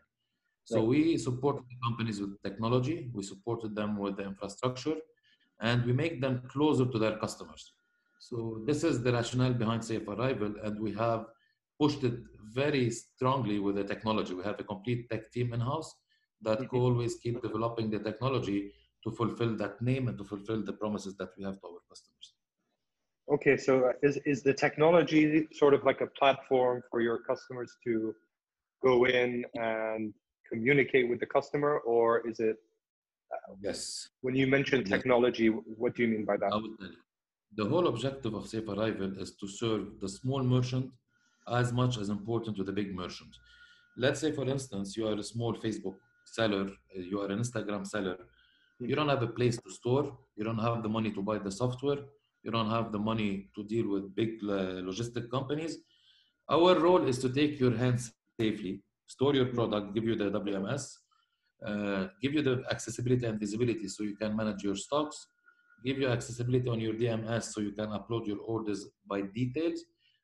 So 0.65 0.83
we 0.83 1.17
supported 1.17 1.63
the 1.67 1.77
companies 1.83 2.21
with 2.21 2.39
technology, 2.43 3.09
we 3.11 3.23
supported 3.23 3.75
them 3.75 3.97
with 3.97 4.17
the 4.17 4.23
infrastructure, 4.23 4.97
and 5.61 5.83
we 5.83 5.93
make 5.93 6.21
them 6.21 6.43
closer 6.47 6.85
to 6.85 6.99
their 6.99 7.17
customers. 7.17 7.73
So 8.19 8.61
this 8.67 8.83
is 8.83 9.01
the 9.01 9.13
rationale 9.13 9.53
behind 9.53 9.83
Safe 9.83 10.07
Arrival, 10.07 10.53
and 10.63 10.79
we 10.79 10.93
have 10.93 11.25
pushed 11.79 12.03
it 12.03 12.19
very 12.53 12.91
strongly 12.91 13.57
with 13.57 13.75
the 13.77 13.83
technology. 13.83 14.33
We 14.35 14.43
have 14.43 14.59
a 14.59 14.63
complete 14.63 15.09
tech 15.09 15.31
team 15.31 15.53
in 15.53 15.59
house 15.59 15.95
that 16.41 16.59
mm-hmm. 16.59 16.77
always 16.77 17.15
keep 17.15 17.41
developing 17.41 17.89
the 17.89 17.99
technology 17.99 18.71
to 19.03 19.11
fulfill 19.11 19.55
that 19.57 19.81
name 19.81 20.07
and 20.07 20.17
to 20.17 20.23
fulfill 20.23 20.63
the 20.63 20.73
promises 20.73 21.15
that 21.17 21.29
we 21.37 21.45
have 21.45 21.59
to 21.61 21.67
our 21.67 21.79
customers. 21.89 22.33
Okay, 23.31 23.57
so 23.57 23.85
uh, 23.85 23.91
is, 24.01 24.17
is 24.25 24.41
the 24.41 24.53
technology 24.53 25.47
sort 25.53 25.73
of 25.75 25.83
like 25.83 26.01
a 26.01 26.07
platform 26.07 26.81
for 26.89 26.99
your 27.01 27.19
customers 27.19 27.75
to 27.83 28.15
go 28.83 29.05
in 29.05 29.45
and 29.55 30.13
communicate 30.51 31.07
with 31.07 31.19
the 31.19 31.27
customer, 31.27 31.77
or 31.79 32.27
is 32.27 32.39
it 32.39 32.57
uh, 33.31 33.53
Yes. 33.61 34.09
When 34.21 34.35
you 34.35 34.47
mention 34.47 34.79
Yes. 34.79 34.89
technology, 34.89 35.47
what 35.49 35.95
do 35.95 36.01
you 36.03 36.07
mean 36.07 36.25
by 36.25 36.37
that? 36.37 36.51
I 36.51 36.55
will 36.55 36.75
tell 36.77 36.87
you. 36.87 36.97
The 37.55 37.65
whole 37.65 37.87
objective 37.87 38.33
of 38.33 38.47
Safe 38.47 38.67
Arrival 38.67 39.11
is 39.19 39.35
to 39.35 39.47
serve 39.47 39.99
the 39.99 40.09
small 40.09 40.41
merchant 40.43 40.91
as 41.47 41.71
much 41.73 41.97
as 41.97 42.09
important 42.09 42.57
to 42.57 42.63
the 42.63 42.71
big 42.71 42.95
merchant. 42.95 43.31
Let's 43.97 44.19
say, 44.19 44.31
for 44.31 44.47
instance, 44.47 44.97
you 44.97 45.07
are 45.07 45.17
a 45.19 45.23
small 45.23 45.53
Facebook 45.55 45.97
seller, 46.25 46.65
uh, 46.95 47.01
you 47.11 47.21
are 47.21 47.29
an 47.31 47.39
Instagram 47.39 47.85
seller. 47.85 48.17
You 48.79 48.87
hmm. 48.87 48.95
don't 48.95 49.09
have 49.09 49.23
a 49.23 49.27
place 49.39 49.57
to 49.57 49.69
store. 49.69 50.17
You 50.35 50.43
don't 50.43 50.63
have 50.67 50.81
the 50.81 50.89
money 50.89 51.11
to 51.11 51.21
buy 51.21 51.37
the 51.37 51.51
software. 51.51 51.99
You 52.43 52.51
don't 52.51 52.69
have 52.69 52.91
the 52.91 52.99
money 52.99 53.49
to 53.55 53.63
deal 53.63 53.89
with 53.89 54.15
big 54.15 54.39
uh, 54.43 54.81
logistic 54.87 55.29
companies. 55.29 55.77
Our 56.49 56.79
role 56.79 57.05
is 57.07 57.19
to 57.19 57.29
take 57.29 57.59
your 57.59 57.75
hands 57.75 58.11
safely, 58.39 58.81
store 59.07 59.35
your 59.35 59.47
product, 59.47 59.93
give 59.93 60.05
you 60.05 60.15
the 60.15 60.31
WMS, 60.31 60.83
uh, 61.65 62.07
give 62.21 62.33
you 62.33 62.41
the 62.41 62.63
accessibility 62.71 63.25
and 63.25 63.39
visibility 63.39 63.87
so 63.87 64.03
you 64.03 64.15
can 64.15 64.35
manage 64.35 64.63
your 64.63 64.75
stocks, 64.75 65.27
give 65.85 65.99
you 65.99 66.07
accessibility 66.07 66.69
on 66.69 66.79
your 66.79 66.93
DMS 66.93 67.43
so 67.43 67.61
you 67.61 67.71
can 67.71 67.87
upload 67.87 68.25
your 68.25 68.39
orders 68.39 68.87
by 69.07 69.21
details, 69.21 69.83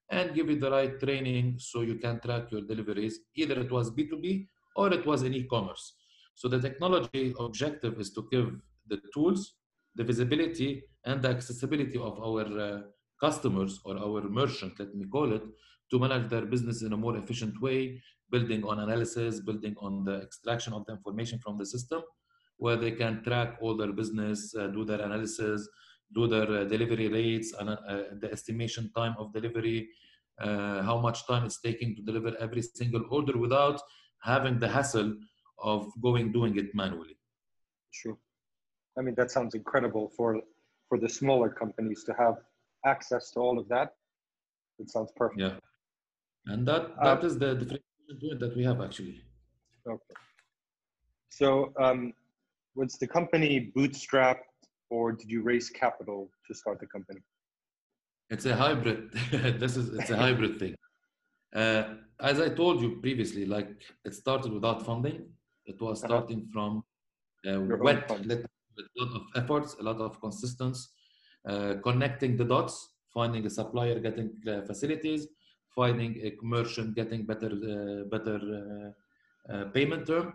and 0.09 0.33
give 0.33 0.49
you 0.49 0.59
the 0.59 0.71
right 0.71 0.99
training 0.99 1.55
so 1.57 1.81
you 1.81 1.95
can 1.95 2.19
track 2.19 2.51
your 2.51 2.61
deliveries. 2.61 3.19
Either 3.35 3.59
it 3.59 3.71
was 3.71 3.91
B2B 3.91 4.47
or 4.75 4.93
it 4.93 5.05
was 5.05 5.23
in 5.23 5.33
e-commerce. 5.33 5.93
So 6.35 6.47
the 6.47 6.59
technology 6.59 7.33
objective 7.39 7.99
is 7.99 8.11
to 8.13 8.27
give 8.31 8.55
the 8.87 8.99
tools, 9.13 9.55
the 9.95 10.03
visibility, 10.03 10.83
and 11.05 11.21
the 11.21 11.29
accessibility 11.29 11.97
of 11.97 12.19
our 12.19 12.45
uh, 12.59 12.81
customers 13.19 13.79
or 13.85 13.97
our 13.97 14.21
merchant, 14.23 14.73
let 14.79 14.93
me 14.95 15.05
call 15.05 15.33
it, 15.33 15.43
to 15.91 15.99
manage 15.99 16.29
their 16.29 16.45
business 16.45 16.81
in 16.81 16.93
a 16.93 16.97
more 16.97 17.17
efficient 17.17 17.59
way, 17.61 18.01
building 18.31 18.63
on 18.63 18.79
analysis, 18.79 19.39
building 19.39 19.75
on 19.79 20.03
the 20.03 20.15
extraction 20.21 20.73
of 20.73 20.85
the 20.85 20.93
information 20.93 21.39
from 21.39 21.57
the 21.57 21.65
system, 21.65 22.01
where 22.57 22.75
they 22.75 22.91
can 22.91 23.23
track 23.23 23.57
all 23.61 23.77
their 23.77 23.93
business, 23.93 24.55
uh, 24.55 24.67
do 24.67 24.83
their 24.83 25.01
analysis, 25.01 25.67
do 26.13 26.27
their 26.27 26.49
uh, 26.49 26.63
delivery 26.63 27.07
rates, 27.07 27.53
and 27.59 27.69
uh, 27.69 27.77
the 28.19 28.29
estimation 28.31 28.91
time 28.95 29.15
of 29.19 29.33
delivery, 29.33 29.89
uh, 30.41 30.81
how 30.81 30.99
much 30.99 31.25
time 31.27 31.45
it's 31.45 31.61
taking 31.61 31.95
to 31.95 32.01
deliver 32.01 32.35
every 32.39 32.61
single 32.61 33.03
order 33.09 33.37
without 33.37 33.79
having 34.21 34.59
the 34.59 34.67
hassle 34.67 35.15
of 35.59 35.87
going 36.01 36.31
doing 36.31 36.57
it 36.57 36.73
manually. 36.73 37.17
Sure. 37.91 38.17
I 38.97 39.01
mean, 39.01 39.15
that 39.15 39.31
sounds 39.31 39.55
incredible 39.55 40.11
for 40.17 40.41
for 40.89 40.97
the 40.99 41.09
smaller 41.09 41.49
companies 41.49 42.03
to 42.05 42.13
have 42.13 42.35
access 42.85 43.31
to 43.31 43.39
all 43.39 43.57
of 43.59 43.67
that. 43.69 43.93
It 44.79 44.89
sounds 44.89 45.11
perfect. 45.15 45.41
Yeah, 45.41 45.55
and 46.47 46.67
that 46.67 46.83
that 47.03 47.23
is 47.23 47.37
the 47.39 47.55
differentiation 47.55 48.39
that 48.39 48.53
we 48.55 48.63
have 48.63 48.81
actually. 48.81 49.21
Okay. 49.87 50.15
So, 51.29 51.73
um, 51.79 52.13
was 52.75 52.97
the 52.97 53.07
company 53.07 53.71
bootstrapped, 53.75 54.49
or 54.89 55.11
did 55.11 55.29
you 55.29 55.41
raise 55.43 55.69
capital 55.69 56.29
to 56.47 56.53
start 56.53 56.79
the 56.79 56.87
company? 56.87 57.21
It's 58.29 58.45
a 58.45 58.55
hybrid. 58.55 59.11
this 59.61 59.77
is 59.77 59.89
it's 59.97 60.09
a 60.09 60.17
hybrid 60.17 60.59
thing. 60.59 60.75
Uh, 61.55 61.83
as 62.19 62.39
I 62.39 62.49
told 62.49 62.81
you 62.81 62.99
previously, 63.01 63.45
like 63.45 63.69
it 64.03 64.13
started 64.13 64.51
without 64.51 64.85
funding. 64.85 65.17
It 65.65 65.79
was 65.81 66.03
Uh-huh. 66.03 66.07
starting 66.07 66.47
from 66.53 66.83
uh, 67.47 67.59
wet, 67.85 68.09
let- 68.25 68.45
with 68.75 68.85
a 68.85 69.03
lot 69.03 69.15
of 69.15 69.43
efforts, 69.43 69.75
a 69.79 69.83
lot 69.83 69.97
of 69.97 70.19
consistency, 70.19 70.87
uh, 71.47 71.75
connecting 71.83 72.37
the 72.37 72.45
dots, 72.45 72.89
finding 73.13 73.45
a 73.45 73.49
supplier, 73.49 73.99
getting 73.99 74.31
uh, 74.47 74.61
facilities, 74.61 75.27
finding 75.75 76.15
a 76.23 76.33
merchant, 76.41 76.95
getting 76.95 77.25
better, 77.25 77.47
uh, 77.47 78.03
better 78.15 78.37
uh, 79.49 79.53
uh, 79.53 79.65
payment 79.65 80.07
term, 80.07 80.33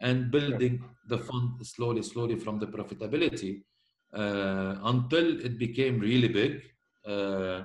and 0.00 0.30
building 0.30 0.82
the 1.08 1.18
fund 1.18 1.64
slowly, 1.66 2.02
slowly 2.02 2.36
from 2.36 2.58
the 2.58 2.66
profitability 2.66 3.62
uh, 4.14 4.76
until 4.84 5.40
it 5.40 5.58
became 5.58 6.00
really 6.00 6.28
big. 6.28 6.62
Uh, 7.06 7.64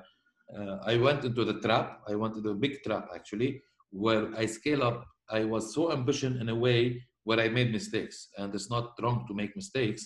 uh, 0.56 0.78
I 0.84 0.98
went 0.98 1.24
into 1.24 1.44
the 1.44 1.60
trap. 1.60 2.02
I 2.08 2.16
went 2.16 2.36
into 2.36 2.50
a 2.50 2.56
big 2.56 2.84
trap 2.84 3.10
actually, 3.14 3.62
where 3.90 4.34
I 4.36 4.46
scale 4.46 4.84
up. 4.84 5.06
I 5.30 5.44
was 5.44 5.74
so 5.74 5.92
ambitious 5.92 6.40
in 6.40 6.50
a 6.50 6.56
way 6.56 7.04
where 7.26 7.40
I 7.40 7.50
made 7.50 7.72
mistakes, 7.72 8.30
and 8.38 8.56
it's 8.56 8.70
not 8.70 8.94
wrong 9.02 9.26
to 9.28 9.34
make 9.34 9.56
mistakes. 9.56 10.04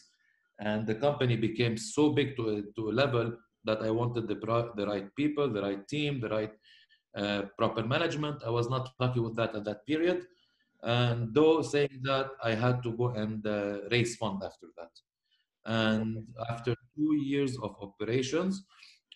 And 0.59 0.87
the 0.87 0.95
company 0.95 1.35
became 1.37 1.77
so 1.77 2.09
big 2.19 2.35
to 2.37 2.43
a, 2.49 2.55
to 2.75 2.89
a 2.89 2.97
level 3.03 3.27
that 3.65 3.81
I 3.81 3.91
wanted 3.91 4.27
the 4.27 4.35
the 4.75 4.87
right 4.87 5.07
people, 5.15 5.47
the 5.49 5.61
right 5.61 5.87
team, 5.87 6.19
the 6.19 6.29
right 6.29 6.53
uh, 7.15 7.43
proper 7.57 7.83
management. 7.83 8.43
I 8.45 8.49
was 8.49 8.69
not 8.69 8.89
lucky 8.99 9.19
with 9.19 9.35
that 9.35 9.55
at 9.55 9.65
that 9.65 9.85
period. 9.85 10.25
And 10.81 11.33
though 11.33 11.61
saying 11.61 12.01
that, 12.03 12.27
I 12.43 12.53
had 12.53 12.81
to 12.83 12.91
go 12.93 13.09
and 13.09 13.45
uh, 13.45 13.79
raise 13.91 14.15
fund 14.15 14.41
after 14.43 14.67
that. 14.77 14.93
And 15.65 16.25
after 16.49 16.73
two 16.95 17.15
years 17.15 17.57
of 17.57 17.75
operations, 17.81 18.63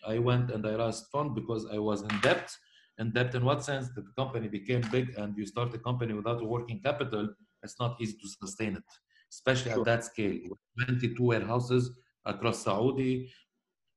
I 0.06 0.18
went 0.18 0.50
and 0.50 0.66
I 0.66 0.74
raised 0.74 1.06
fund 1.10 1.34
because 1.34 1.66
I 1.72 1.78
was 1.78 2.02
in 2.02 2.20
debt. 2.20 2.50
In 2.98 3.10
debt, 3.12 3.34
in 3.34 3.44
what 3.44 3.64
sense? 3.64 3.88
The 3.96 4.04
company 4.16 4.48
became 4.48 4.82
big 4.92 5.14
and 5.16 5.36
you 5.36 5.46
start 5.46 5.74
a 5.74 5.78
company 5.78 6.12
without 6.12 6.44
working 6.46 6.80
capital, 6.80 7.28
it's 7.64 7.78
not 7.80 8.00
easy 8.00 8.16
to 8.22 8.28
sustain 8.28 8.76
it, 8.76 8.88
especially 9.32 9.72
Sure. 9.72 9.80
at 9.80 9.86
that 9.90 10.04
scale. 10.04 10.36
With 10.50 10.86
22 10.86 11.22
warehouses 11.22 11.90
across 12.24 12.62
Saudi, 12.64 13.30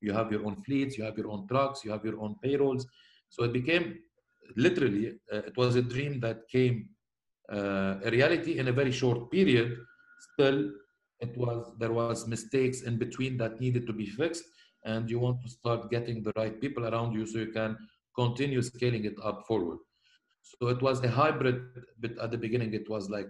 you 0.02 0.14
have 0.14 0.32
your 0.32 0.46
own 0.48 0.56
fleets, 0.66 0.98
you 0.98 1.04
have 1.04 1.18
your 1.18 1.30
own 1.34 1.48
trucks, 1.48 1.84
you 1.84 1.92
have 1.92 2.06
your 2.06 2.20
own 2.24 2.36
payrolls. 2.44 2.86
So 3.30 3.44
it 3.44 3.54
became 3.54 3.86
literally, 4.56 5.06
uh, 5.34 5.38
it 5.50 5.56
was 5.58 5.76
a 5.76 5.82
dream 5.82 6.20
that 6.22 6.48
came 6.50 6.90
uh, 7.52 7.96
a 8.04 8.12
reality 8.12 8.58
in 8.60 8.68
a 8.68 8.72
very 8.74 8.92
short 8.92 9.32
period. 9.32 9.78
Still, 10.34 10.72
it 11.20 11.36
was 11.38 11.74
there 11.80 11.94
was 11.94 12.28
mistakes 12.28 12.82
in 12.82 12.98
between 12.98 13.38
that 13.38 13.60
needed 13.60 13.88
to 13.88 13.94
be 13.94 14.06
fixed, 14.06 14.44
and 14.86 15.10
you 15.10 15.20
want 15.20 15.42
to 15.44 15.50
start 15.50 15.90
getting 15.90 16.22
the 16.24 16.34
right 16.36 16.60
people 16.60 16.86
around 16.86 17.14
you 17.14 17.26
so 17.26 17.38
you 17.40 17.52
can 17.52 17.78
continue 18.16 18.62
scaling 18.62 19.06
it 19.06 19.16
up 19.24 19.46
forward. 19.48 19.80
So 20.42 20.68
it 20.68 20.82
was 20.82 21.04
a 21.04 21.10
hybrid, 21.10 21.62
but 22.00 22.18
at 22.20 22.32
the 22.32 22.38
beginning 22.38 22.74
it 22.74 22.90
was 22.90 23.10
like 23.10 23.28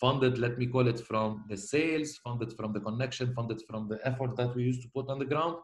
funded, 0.00 0.38
let 0.38 0.58
me 0.58 0.66
call 0.66 0.86
it 0.88 1.00
from 1.00 1.44
the 1.48 1.56
sales, 1.56 2.18
funded 2.24 2.52
from 2.54 2.72
the 2.72 2.80
connection, 2.80 3.32
funded 3.34 3.62
from 3.68 3.88
the 3.88 3.98
effort 4.04 4.36
that 4.36 4.54
we 4.54 4.62
used 4.64 4.82
to 4.82 4.88
put 4.94 5.08
on 5.08 5.18
the 5.18 5.24
ground. 5.24 5.56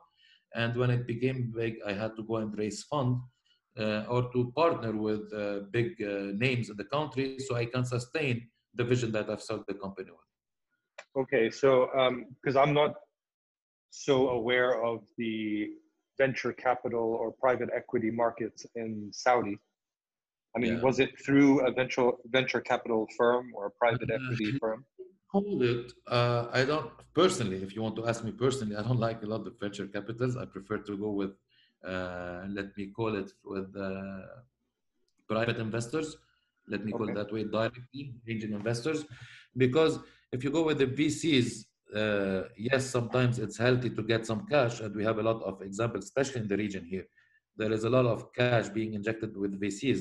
And 0.55 0.77
when 0.77 0.91
it 0.91 1.07
became 1.07 1.53
big, 1.55 1.77
I 1.87 1.93
had 1.93 2.17
to 2.17 2.23
go 2.23 2.37
and 2.37 2.57
raise 2.57 2.85
fund 2.85 3.19
uh, 3.79 4.05
or 4.09 4.33
to 4.33 4.53
partner 4.57 4.93
with 4.93 5.33
uh, 5.33 5.61
big 5.71 6.03
uh, 6.03 6.33
names 6.35 6.71
in 6.71 6.77
the 6.77 6.85
country 6.85 7.39
so 7.39 7.55
I 7.55 7.67
can 7.67 7.85
sustain 7.85 8.49
the 8.75 8.85
vision 8.85 9.13
that 9.13 9.31
I've 9.31 9.43
started 9.43 9.67
the 9.69 9.75
company 9.75 10.11
with. 10.11 11.23
Okay, 11.23 11.51
so 11.51 11.91
because 12.43 12.57
I'm 12.57 12.75
not 12.75 12.95
so 13.91 14.31
aware 14.31 14.85
of 14.85 15.05
the 15.17 15.69
venture 16.19 16.53
capital 16.53 17.17
or 17.21 17.33
private 17.33 17.71
equity 17.75 18.11
markets 18.11 18.67
in 18.75 19.11
Saudi. 19.13 19.59
I 20.57 20.59
mean, 20.61 20.75
Yeah. 20.75 20.83
was 20.83 20.99
it 20.99 21.11
through 21.25 21.51
a 21.67 21.71
venture 21.73 22.11
venture 22.37 22.61
capital 22.61 23.07
firm 23.17 23.45
or 23.55 23.67
a 23.67 23.71
private 23.71 24.11
Uh, 24.11 24.15
equity 24.19 24.51
firm? 24.61 24.85
Hold 25.35 25.63
it. 25.63 25.93
Uh, 26.07 26.47
I 26.59 26.65
don't 26.65 26.91
personally. 27.15 27.63
If 27.63 27.77
you 27.77 27.83
want 27.83 27.97
to 27.97 28.07
ask 28.11 28.25
me 28.25 28.33
personally, 28.33 28.77
I 28.77 28.83
don't 28.83 29.01
like 29.09 29.23
a 29.23 29.27
lot 29.27 29.47
of 29.47 29.53
venture 29.61 29.87
capitals. 29.87 30.37
I 30.37 30.47
prefer 30.47 30.79
to 30.89 30.97
go 30.97 31.11
with, 31.11 31.33
uh, 31.85 32.45
let 32.59 32.69
me 32.77 32.85
call 32.99 33.15
it, 33.23 33.31
with 33.45 33.71
uh, 33.77 34.23
private 35.29 35.59
investors. 35.59 36.17
Let 36.67 36.85
me 36.85 36.93
call 36.93 37.09
it 37.09 37.15
that 37.15 37.33
way, 37.33 37.45
directly 37.45 38.15
angel 38.29 38.53
investors, 38.53 39.05
because 39.57 39.99
if 40.33 40.45
you 40.45 40.51
go 40.51 40.63
with 40.65 40.79
the 40.79 40.87
VCs, 40.87 41.65
uh, 41.97 42.49
yes, 42.59 42.85
sometimes 42.91 43.39
it's 43.39 43.57
healthy 43.57 43.89
to 43.91 44.03
get 44.03 44.27
some 44.27 44.47
cash, 44.47 44.81
and 44.81 44.95
we 44.95 45.03
have 45.05 45.19
a 45.19 45.23
lot 45.23 45.43
of 45.43 45.63
examples, 45.63 46.05
especially 46.05 46.43
in 46.43 46.49
the 46.49 46.57
region 46.59 46.85
here. 46.85 47.07
There 47.57 47.73
is 47.73 47.85
a 47.85 47.91
lot 47.91 48.05
of 48.05 48.33
cash 48.35 48.69
being 48.69 48.93
injected 48.95 49.35
with 49.37 49.59
VCs, 49.59 50.01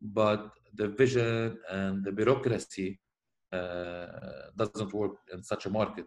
but 0.00 0.50
the 0.74 0.88
vision 0.88 1.58
and 1.70 2.04
the 2.04 2.12
bureaucracy 2.12 2.98
uh, 3.52 4.06
doesn't 4.56 4.92
work 4.92 5.16
in 5.32 5.42
such 5.42 5.66
a 5.66 5.70
market. 5.70 6.06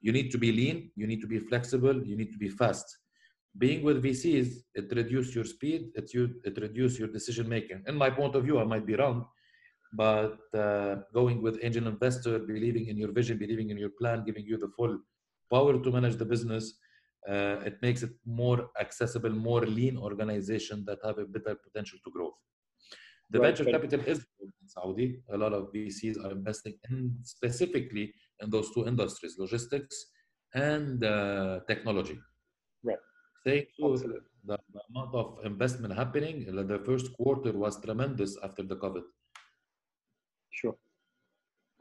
You 0.00 0.12
need 0.12 0.30
to 0.30 0.38
be 0.38 0.52
lean, 0.52 0.90
you 0.94 1.06
need 1.06 1.20
to 1.20 1.26
be 1.26 1.38
flexible, 1.38 2.06
you 2.06 2.16
need 2.16 2.32
to 2.32 2.38
be 2.38 2.48
fast. 2.48 2.86
Being 3.58 3.82
with 3.82 4.02
VCs, 4.02 4.48
it 4.74 4.92
reduces 4.94 5.34
your 5.34 5.44
speed, 5.44 5.90
it, 5.94 6.12
you, 6.12 6.34
it 6.44 6.58
reduces 6.60 6.98
your 6.98 7.08
decision 7.08 7.48
making. 7.48 7.82
In 7.86 7.96
my 7.96 8.10
point 8.10 8.34
of 8.34 8.44
view, 8.44 8.60
I 8.60 8.64
might 8.64 8.86
be 8.86 8.94
wrong, 8.94 9.26
but 9.94 10.38
uh, 10.54 10.96
going 11.14 11.40
with 11.40 11.58
angel 11.62 11.86
investor, 11.86 12.38
believing 12.38 12.88
in 12.88 12.98
your 12.98 13.12
vision, 13.12 13.38
believing 13.38 13.70
in 13.70 13.78
your 13.78 13.92
plan, 13.98 14.24
giving 14.24 14.44
you 14.44 14.58
the 14.58 14.68
full 14.76 14.98
power 15.50 15.82
to 15.82 15.90
manage 15.90 16.16
the 16.16 16.24
business, 16.24 16.74
uh, 17.28 17.56
it 17.64 17.78
makes 17.82 18.02
it 18.02 18.10
more 18.24 18.68
accessible, 18.78 19.30
more 19.30 19.62
lean 19.62 19.96
organization 19.96 20.84
that 20.86 20.98
have 21.04 21.18
a 21.18 21.24
better 21.24 21.56
potential 21.56 21.98
to 22.04 22.10
grow. 22.10 22.32
The 23.30 23.40
Right, 23.40 23.56
venture 23.56 23.70
capital 23.70 24.00
is 24.06 24.24
in 24.40 24.52
Saudi. 24.66 25.20
A 25.32 25.36
lot 25.36 25.52
of 25.52 25.72
VCs 25.72 26.24
are 26.24 26.30
investing 26.30 26.74
in 26.90 27.16
specifically 27.22 28.12
in 28.40 28.50
those 28.50 28.72
two 28.72 28.86
industries, 28.86 29.36
logistics 29.38 30.06
and 30.54 31.04
uh, 31.04 31.60
technology. 31.66 32.18
Right. 32.84 32.98
Thank 33.44 33.68
you. 33.78 33.96
The, 34.44 34.56
amount 34.90 35.12
of 35.12 35.38
investment 35.44 35.92
happening, 35.92 36.46
uh, 36.48 36.62
the 36.62 36.78
first 36.78 37.12
quarter 37.14 37.50
was 37.50 37.80
tremendous 37.80 38.36
after 38.44 38.62
the 38.62 38.76
COVID. 38.76 39.02
Sure. 40.52 40.76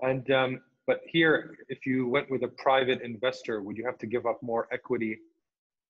And 0.01 0.29
um, 0.31 0.61
but 0.87 1.01
here, 1.05 1.57
if 1.69 1.85
you 1.85 2.07
went 2.07 2.29
with 2.31 2.43
a 2.43 2.47
private 2.47 3.01
investor, 3.01 3.61
would 3.61 3.77
you 3.77 3.85
have 3.85 3.99
to 3.99 4.07
give 4.07 4.25
up 4.25 4.41
more 4.41 4.67
equity 4.71 5.19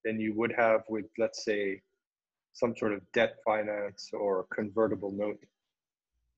than 0.03 0.19
you 0.19 0.33
would 0.35 0.53
have 0.57 0.81
with, 0.89 1.05
let's 1.17 1.43
say, 1.43 1.81
some 2.55 2.73
sort 2.75 2.93
of 2.93 3.01
debt 3.13 3.33
finance 3.45 4.09
or 4.13 4.47
convertible 4.59 5.11
note? 5.11 5.41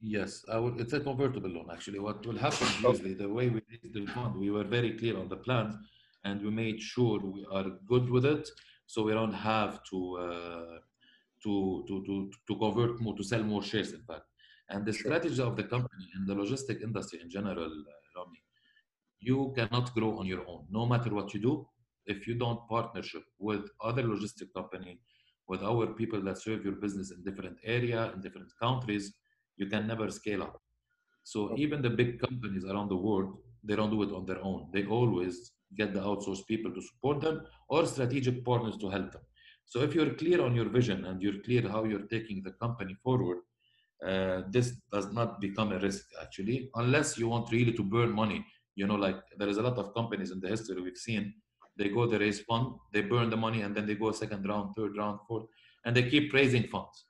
Yes, 0.01 0.43
I 0.51 0.57
would, 0.59 0.79
it's 0.81 0.93
a 0.93 0.99
convertible 0.99 1.49
loan 1.49 1.67
actually. 1.71 1.99
What 1.99 2.25
will 2.25 2.37
happen 2.37 2.67
usually, 2.89 3.13
the 3.13 3.29
way 3.29 3.45
we 3.49 3.61
raised 3.69 3.93
the 3.93 4.05
fund, 4.13 4.35
we 4.35 4.49
were 4.49 4.63
very 4.77 4.91
clear 4.99 5.15
on 5.17 5.29
the 5.29 5.37
plans 5.37 5.73
and 6.25 6.41
we 6.43 6.49
made 6.49 6.79
sure 6.81 7.19
we 7.19 7.45
are 7.51 7.67
good 7.91 8.09
with 8.09 8.25
it 8.25 8.49
so 8.87 9.03
we 9.03 9.13
don't 9.13 9.33
have 9.53 9.73
to 9.89 9.99
uh, 10.25 10.77
to, 11.43 11.85
to, 11.87 12.03
to, 12.07 12.31
to 12.47 12.53
convert 12.63 12.99
more, 12.99 13.15
to 13.15 13.23
sell 13.23 13.43
more 13.43 13.61
shares 13.61 13.91
in 13.93 14.01
fact. 14.09 14.25
And 14.69 14.85
the 14.85 14.91
Sure. 14.93 15.11
strategy 15.11 15.41
of 15.41 15.55
the 15.55 15.63
company 15.63 16.05
and 16.15 16.27
the 16.27 16.33
logistic 16.33 16.81
industry 16.81 17.19
in 17.23 17.29
general, 17.29 17.71
uh, 17.71 18.19
Rami, 18.19 18.41
you 19.19 19.53
cannot 19.55 19.93
grow 19.93 20.17
on 20.17 20.25
your 20.25 20.43
own. 20.47 20.65
No 20.69 20.85
matter 20.87 21.11
what 21.13 21.33
you 21.35 21.39
do, 21.39 21.67
if 22.05 22.27
you 22.27 22.35
don't 22.35 22.61
partnership 22.67 23.23
with 23.37 23.63
other 23.81 24.03
logistic 24.03 24.47
company, 24.55 24.99
with 25.47 25.63
our 25.63 25.87
people 25.87 26.21
that 26.21 26.37
serve 26.37 26.63
your 26.63 26.73
business 26.75 27.11
in 27.11 27.23
different 27.23 27.57
area, 27.63 28.11
in 28.13 28.21
different 28.21 28.51
countries, 28.61 29.13
you 29.55 29.67
can 29.67 29.87
never 29.87 30.09
scale 30.09 30.43
up. 30.43 30.61
So 31.23 31.55
even 31.57 31.81
the 31.81 31.89
big 31.89 32.19
companies 32.19 32.65
around 32.65 32.89
the 32.89 32.95
world, 32.95 33.37
they 33.63 33.75
don't 33.75 33.89
do 33.89 34.03
it 34.03 34.13
on 34.13 34.25
their 34.25 34.41
own. 34.43 34.69
They 34.73 34.85
always 34.85 35.51
get 35.75 35.93
the 35.93 35.99
outsourced 35.99 36.45
people 36.47 36.73
to 36.73 36.81
support 36.81 37.21
them 37.21 37.41
or 37.69 37.85
strategic 37.85 38.45
partners 38.45 38.77
to 38.77 38.89
help 38.89 39.11
them. 39.11 39.21
So 39.65 39.81
if 39.81 39.93
you're 39.93 40.13
clear 40.13 40.41
on 40.41 40.55
your 40.55 40.69
vision 40.69 41.05
and 41.05 41.21
you're 41.21 41.41
clear 41.43 41.67
how 41.67 41.83
you're 41.83 42.07
taking 42.07 42.41
the 42.43 42.51
company 42.51 42.95
forward, 43.03 43.39
uh, 44.05 44.43
this 44.49 44.73
does 44.91 45.11
not 45.11 45.41
become 45.41 45.71
a 45.73 45.79
risk 45.79 46.05
actually, 46.21 46.69
unless 46.75 47.17
you 47.17 47.27
want 47.27 47.51
really 47.51 47.73
to 47.73 47.83
burn 47.83 48.11
money. 48.11 48.45
You 48.75 48.87
know, 48.87 48.95
like 48.95 49.17
there 49.37 49.49
is 49.49 49.57
a 49.57 49.63
lot 49.63 49.77
of 49.77 49.93
companies 49.93 50.31
in 50.31 50.39
the 50.39 50.47
history 50.47 50.81
we've 50.81 50.97
seen. 50.97 51.33
They 51.77 51.89
go 51.89 52.07
they 52.07 52.17
raise 52.17 52.39
fund, 52.41 52.73
they 52.91 53.01
burn 53.01 53.29
the 53.29 53.37
money, 53.37 53.61
and 53.61 53.75
then 53.75 53.85
they 53.85 53.95
go 53.95 54.11
second 54.11 54.47
round, 54.47 54.75
third 54.75 54.97
round, 54.97 55.19
fourth, 55.27 55.45
and 55.85 55.95
they 55.95 56.09
keep 56.09 56.33
raising 56.33 56.63
funds 56.63 57.05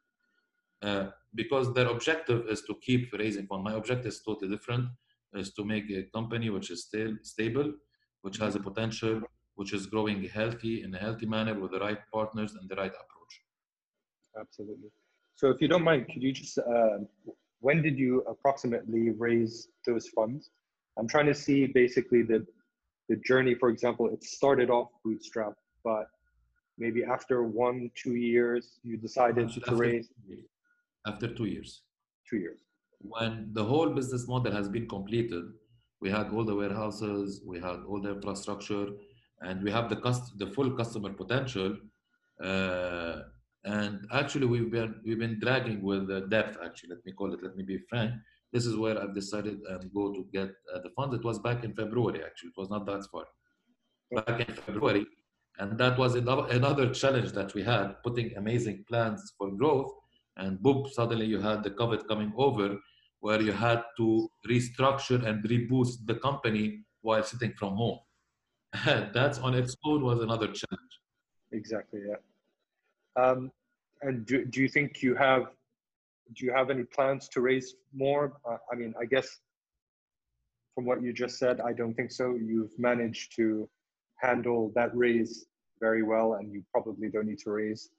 uh, 0.82 1.08
because 1.36 1.74
their 1.74 1.88
objective 1.88 2.48
is 2.50 2.62
to 2.64 2.76
keep 2.82 3.14
raising 3.14 3.48
funds. 3.48 3.64
My 3.64 3.74
objective 3.74 4.08
is 4.08 4.22
totally 4.22 4.52
different: 4.52 4.90
is 5.34 5.54
to 5.54 5.64
make 5.64 5.90
a 5.90 6.04
company 6.18 6.50
which 6.50 6.70
is 6.72 6.84
still 6.84 7.14
stable, 7.24 7.74
which 8.22 8.38
has 8.38 8.56
a 8.56 8.60
potential, 8.60 9.22
which 9.56 9.74
is 9.74 9.86
growing 9.86 10.24
healthy 10.24 10.84
in 10.84 10.94
a 10.96 10.98
healthy 10.98 11.26
manner 11.26 11.60
with 11.60 11.72
the 11.72 11.80
right 11.80 12.00
partners 12.14 12.54
and 12.60 12.70
the 12.70 12.76
right 12.76 12.92
approach. 13.04 13.34
Absolutely. 14.40 14.90
So, 15.36 15.50
if 15.50 15.62
you 15.62 15.68
don't 15.68 15.84
mind, 15.84 16.08
could 16.12 16.22
you 16.22 16.32
just, 16.32 16.58
uh, 16.58 16.98
when 17.60 17.82
did 17.82 17.98
you 17.98 18.22
approximately 18.22 19.12
raise 19.12 19.68
those 19.86 20.08
funds? 20.10 20.52
I'm 20.98 21.08
trying 21.08 21.28
to 21.28 21.34
see 21.36 21.68
basically 21.68 22.24
the, 22.24 22.46
the 23.10 23.16
journey. 23.18 23.56
For 23.56 23.70
example, 23.70 24.06
it 24.16 24.24
started 24.24 24.70
off 24.70 24.90
bootstrap, 25.04 25.54
but 25.84 26.08
maybe 26.78 27.04
after 27.04 27.44
one, 27.44 27.90
two 27.96 28.16
years, 28.16 28.80
you 28.84 28.98
decided 28.98 29.46
Actually, 29.48 29.64
to 29.64 29.76
raise. 29.76 30.10
After 31.06 31.28
two 31.34 31.46
years. 31.46 31.82
two 32.30 32.38
years. 32.46 32.60
when 33.18 33.34
the 33.60 33.64
whole 33.72 33.90
business 34.00 34.24
model 34.28 34.52
has 34.60 34.68
been 34.76 34.88
completed, 34.96 35.46
we 36.04 36.10
had 36.18 36.26
all 36.34 36.44
the 36.52 36.58
warehouses, 36.64 37.42
we 37.52 37.58
had 37.68 37.78
all 37.88 38.00
the 38.06 38.12
infrastructure, 38.18 38.88
and 39.48 39.56
we 39.66 39.72
have 39.78 39.86
the 39.94 40.00
cust- 40.06 40.34
the 40.44 40.48
full 40.56 40.70
customer 40.82 41.12
potential. 41.22 41.70
Uh, 42.50 43.16
and 43.78 43.94
actually, 44.22 44.48
we've 44.54 44.72
been 44.78 44.92
we've 45.06 45.22
been 45.26 45.38
dragging 45.46 45.80
with 45.90 46.04
the 46.12 46.22
depth. 46.36 46.54
Actually, 46.66 46.90
let 46.96 47.02
me 47.06 47.12
call 47.20 47.30
it. 47.36 47.40
Let 47.46 47.56
me 47.60 47.64
be 47.74 47.78
frank. 47.90 48.12
This 48.54 48.66
is 48.66 48.76
where 48.78 49.02
I've 49.02 49.14
decided 49.14 49.60
and 49.70 49.94
go 49.94 50.14
to 50.14 50.26
get 50.32 50.50
uh, 50.74 50.80
the 50.84 50.90
funds. 50.96 51.16
It 51.16 51.24
was 51.24 51.40
back 51.40 51.64
in 51.64 51.74
February. 51.74 52.24
Actually, 52.24 52.50
it 52.50 52.58
was 52.58 52.70
not 52.70 52.86
that 52.86 53.06
far. 53.12 53.26
Back 54.12 54.48
in 54.48 54.56
February, 54.56 55.06
and 55.60 55.78
that 55.78 55.98
was 55.98 56.16
another 56.16 56.48
another 56.50 56.94
challenge 56.94 57.34
that 57.34 57.54
we 57.54 57.62
had, 57.62 58.02
putting 58.04 58.36
amazing 58.38 58.86
plans 58.88 59.34
for 59.38 59.52
growth 59.52 59.92
and 60.38 60.62
boom, 60.62 60.88
suddenly 60.92 61.26
you 61.26 61.42
had 61.42 61.64
the 61.64 61.72
COVID 61.72 62.08
coming 62.08 62.32
over, 62.38 62.78
where 63.20 63.42
you 63.42 63.52
had 63.52 63.84
to 63.98 64.30
restructure 64.48 65.26
and 65.26 65.44
reboost 65.44 66.06
the 66.06 66.16
company 66.16 66.84
while 67.02 67.24
sitting 67.24 67.54
from 67.58 67.76
home. 67.76 68.00
That's 68.86 69.40
on 69.40 69.56
its 69.56 69.76
own 69.84 70.04
was 70.04 70.22
another 70.22 70.48
challenge. 70.48 70.94
Exactly. 71.52 72.02
Yeah. 72.08 73.22
Um, 73.22 73.52
and 74.02 74.26
do, 74.26 74.46
do 74.46 74.62
you 74.62 74.70
think 74.70 75.02
you 75.02 75.16
have 75.16 75.48
do 76.36 76.46
you 76.46 76.54
have 76.54 76.70
any 76.70 76.84
plans 76.84 77.28
to 77.30 77.42
raise 77.42 77.76
more? 77.94 78.34
Uh, 78.50 78.58
I 78.72 78.76
mean, 78.76 78.94
I 79.00 79.06
guess 79.06 79.28
from 80.76 80.86
what 80.86 81.02
you 81.02 81.14
just 81.14 81.40
said, 81.40 81.60
I 81.62 81.74
don't 81.74 81.94
think 81.94 82.12
so. 82.12 82.36
You've 82.36 82.78
managed 82.78 83.36
to 83.38 83.70
handle 84.18 84.72
that 84.76 84.96
raise 84.96 85.46
very 85.80 86.04
well, 86.04 86.34
and 86.34 86.52
you 86.52 86.64
probably 86.72 87.10
don't 87.10 87.28
need 87.28 87.40
to 87.40 87.52
raise 87.52 87.90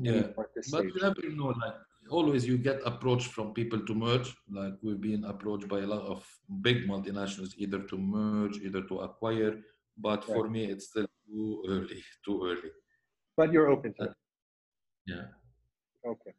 Yeah, 0.00 0.12
anymore 0.12 0.44
at 0.44 0.54
this 0.54 0.70
but 0.70 0.84
you 0.84 0.92
never 1.00 1.22
know. 1.30 1.48
Like 1.64 1.74
always, 2.10 2.46
you 2.46 2.58
get 2.58 2.80
approached 2.84 3.28
from 3.28 3.54
people 3.54 3.80
to 3.80 3.94
merge. 3.94 4.34
Like 4.50 4.74
we've 4.82 5.00
been 5.00 5.24
approached 5.24 5.68
by 5.68 5.80
a 5.80 5.86
lot 5.86 6.02
of 6.02 6.26
big 6.62 6.88
multinationals, 6.88 7.52
either 7.56 7.80
to 7.80 7.96
merge, 7.98 8.58
either 8.58 8.82
to 8.82 8.98
acquire. 9.00 9.60
But 9.96 10.24
for 10.24 10.48
me, 10.48 10.64
it's 10.66 10.86
still 10.88 11.08
too 11.26 11.64
early. 11.68 12.02
Too 12.24 12.40
early. 12.44 12.70
But 13.36 13.52
you're 13.52 13.68
open 13.68 13.94
to 13.94 14.04
it. 14.04 14.14
Yeah. 15.06 15.24
Okay. 16.06 16.34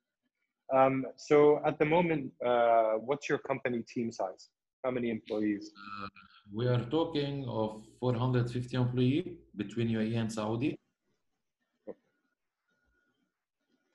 Um, 0.75 1.05
so 1.17 1.62
at 1.65 1.79
the 1.79 1.86
moment, 1.86 2.32
uh, 2.45 2.93
what's 3.08 3.27
your 3.27 3.39
company 3.39 3.84
team 3.84 4.12
size? 4.12 4.49
How 4.84 4.91
many 4.91 5.10
employees? 5.10 5.71
Uh, 5.75 6.08
we 6.53 6.67
are 6.67 6.84
talking 6.86 7.45
of 7.47 7.84
450 7.99 8.77
employees 8.77 9.25
between 9.55 9.89
UAE 9.89 10.17
and 10.17 10.32
Saudi. 10.32 10.79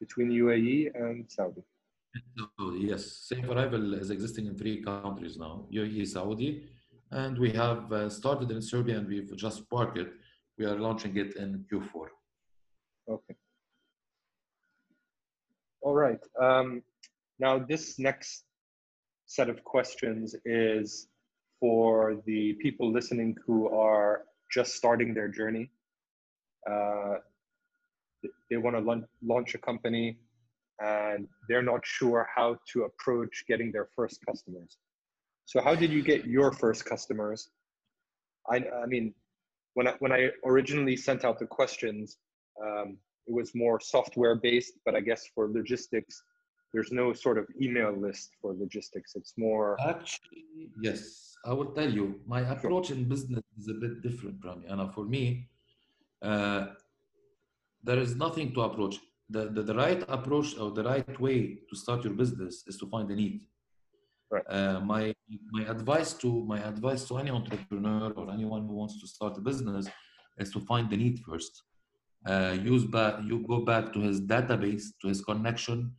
between 0.05 0.29
UAE 0.45 0.91
and 0.95 1.25
Saudi. 1.37 1.63
Yes, 2.91 3.03
Safe 3.29 3.49
Arrival 3.49 3.95
is 3.95 4.11
existing 4.11 4.47
in 4.47 4.55
three 4.57 4.77
countries 4.83 5.37
now 5.37 5.67
UAE, 5.73 6.07
Saudi, 6.07 6.51
and 7.11 7.39
we 7.45 7.51
have 7.63 7.93
uh, 7.93 8.09
started 8.09 8.51
in 8.51 8.61
Serbia 8.71 8.99
and 8.99 9.09
we've 9.09 9.35
just 9.37 9.69
parked 9.71 9.97
it. 9.99 10.11
We 10.59 10.65
are 10.71 10.79
launching 10.87 11.17
it 11.17 11.31
in 11.37 11.65
Q4. 11.69 12.07
Okay. 13.15 13.35
All 15.85 15.95
right. 15.95 16.19
Um, 16.41 16.83
now, 17.39 17.59
this 17.59 17.99
next 17.99 18.45
set 19.27 19.51
of 19.51 19.63
questions 19.65 20.35
is 20.47 21.09
for 21.61 22.23
the 22.25 22.55
people 22.55 22.91
listening 22.91 23.37
who 23.47 23.69
are 23.69 24.23
just 24.51 24.77
starting 24.77 25.13
their 25.13 25.29
journey. 25.29 25.71
Uh, 26.69 27.17
they 28.51 28.57
want 28.57 28.77
to 28.79 29.07
launch 29.23 29.55
a 29.55 29.59
company 29.59 30.17
and 30.81 31.29
they're 31.51 31.63
not 31.63 31.81
sure 31.85 32.27
how 32.35 32.57
to 32.73 32.85
approach 32.85 33.45
getting 33.47 33.71
their 33.71 33.89
first 33.95 34.25
customers. 34.25 34.79
So, 35.45 35.61
how 35.61 35.75
did 35.75 35.93
you 35.93 36.03
get 36.03 36.25
your 36.25 36.51
first 36.51 36.87
customers? 36.87 37.51
I, 38.51 38.65
I 38.83 38.87
mean, 38.87 39.13
when 39.75 39.89
I, 39.89 39.95
when 39.99 40.13
I 40.13 40.31
originally 40.47 40.97
sent 40.97 41.27
out 41.27 41.39
the 41.39 41.47
questions, 41.47 42.17
um, 42.63 42.97
it 43.27 43.33
was 43.33 43.55
more 43.55 43.81
software 43.81 44.37
based, 44.37 44.75
but 44.85 44.95
I 44.95 45.01
guess 45.01 45.23
for 45.35 45.49
logistics, 45.49 46.23
there's 46.73 46.93
no 46.93 47.13
sort 47.13 47.39
of 47.39 47.47
email 47.61 47.93
list 47.97 48.31
for 48.41 48.53
logistics. 48.53 49.15
It's 49.15 49.35
more. 49.37 49.77
Actually, 49.81 50.45
yes, 50.83 51.35
I 51.45 51.53
will 51.53 51.73
tell 51.79 51.91
you. 51.91 52.21
My 52.27 52.41
approach 52.41 52.91
in 52.91 53.09
business 53.09 53.45
is 53.59 53.69
a 53.69 53.75
bit 53.75 54.03
different, 54.03 54.45
Rami. 54.45 54.67
And 54.67 54.93
for 54.93 55.05
me, 55.05 55.49
uh, 56.21 56.67
there 57.83 57.99
is 57.99 58.17
nothing 58.17 58.53
to 58.55 58.63
approach. 58.63 58.97
The, 59.31 59.51
the, 59.51 59.63
the 59.63 59.75
right 59.75 60.03
approach 60.09 60.59
or 60.59 60.71
the 60.73 60.83
right 60.83 61.21
way 61.21 61.59
to 61.71 61.77
start 61.77 62.05
your 62.05 62.15
business 62.15 62.65
is 62.67 62.77
to 62.79 62.87
find 62.87 63.11
a 63.11 63.15
need. 63.15 63.43
Right. 64.31 64.45
Uh, 64.49 64.81
my 64.81 65.15
my 65.53 65.63
advice 65.77 66.13
to 66.15 66.45
my 66.45 66.59
advice 66.59 67.05
to 67.09 67.19
any 67.19 67.31
entrepreneur 67.31 68.11
or 68.17 68.33
anyone 68.33 68.63
who 68.67 68.75
wants 68.75 69.01
to 69.01 69.07
start 69.07 69.39
a 69.39 69.41
business 69.41 69.87
is 70.39 70.51
to 70.53 70.61
find 70.61 70.91
the 70.91 70.97
need 70.97 71.21
first. 71.21 71.63
Uh, 72.27 72.57
use 72.63 72.85
back 72.85 73.23
you 73.23 73.45
go 73.47 73.61
back 73.61 73.93
to 73.93 74.01
his 74.01 74.21
database, 74.21 74.85
to 75.01 75.09
his 75.09 75.21
connection, 75.21 75.93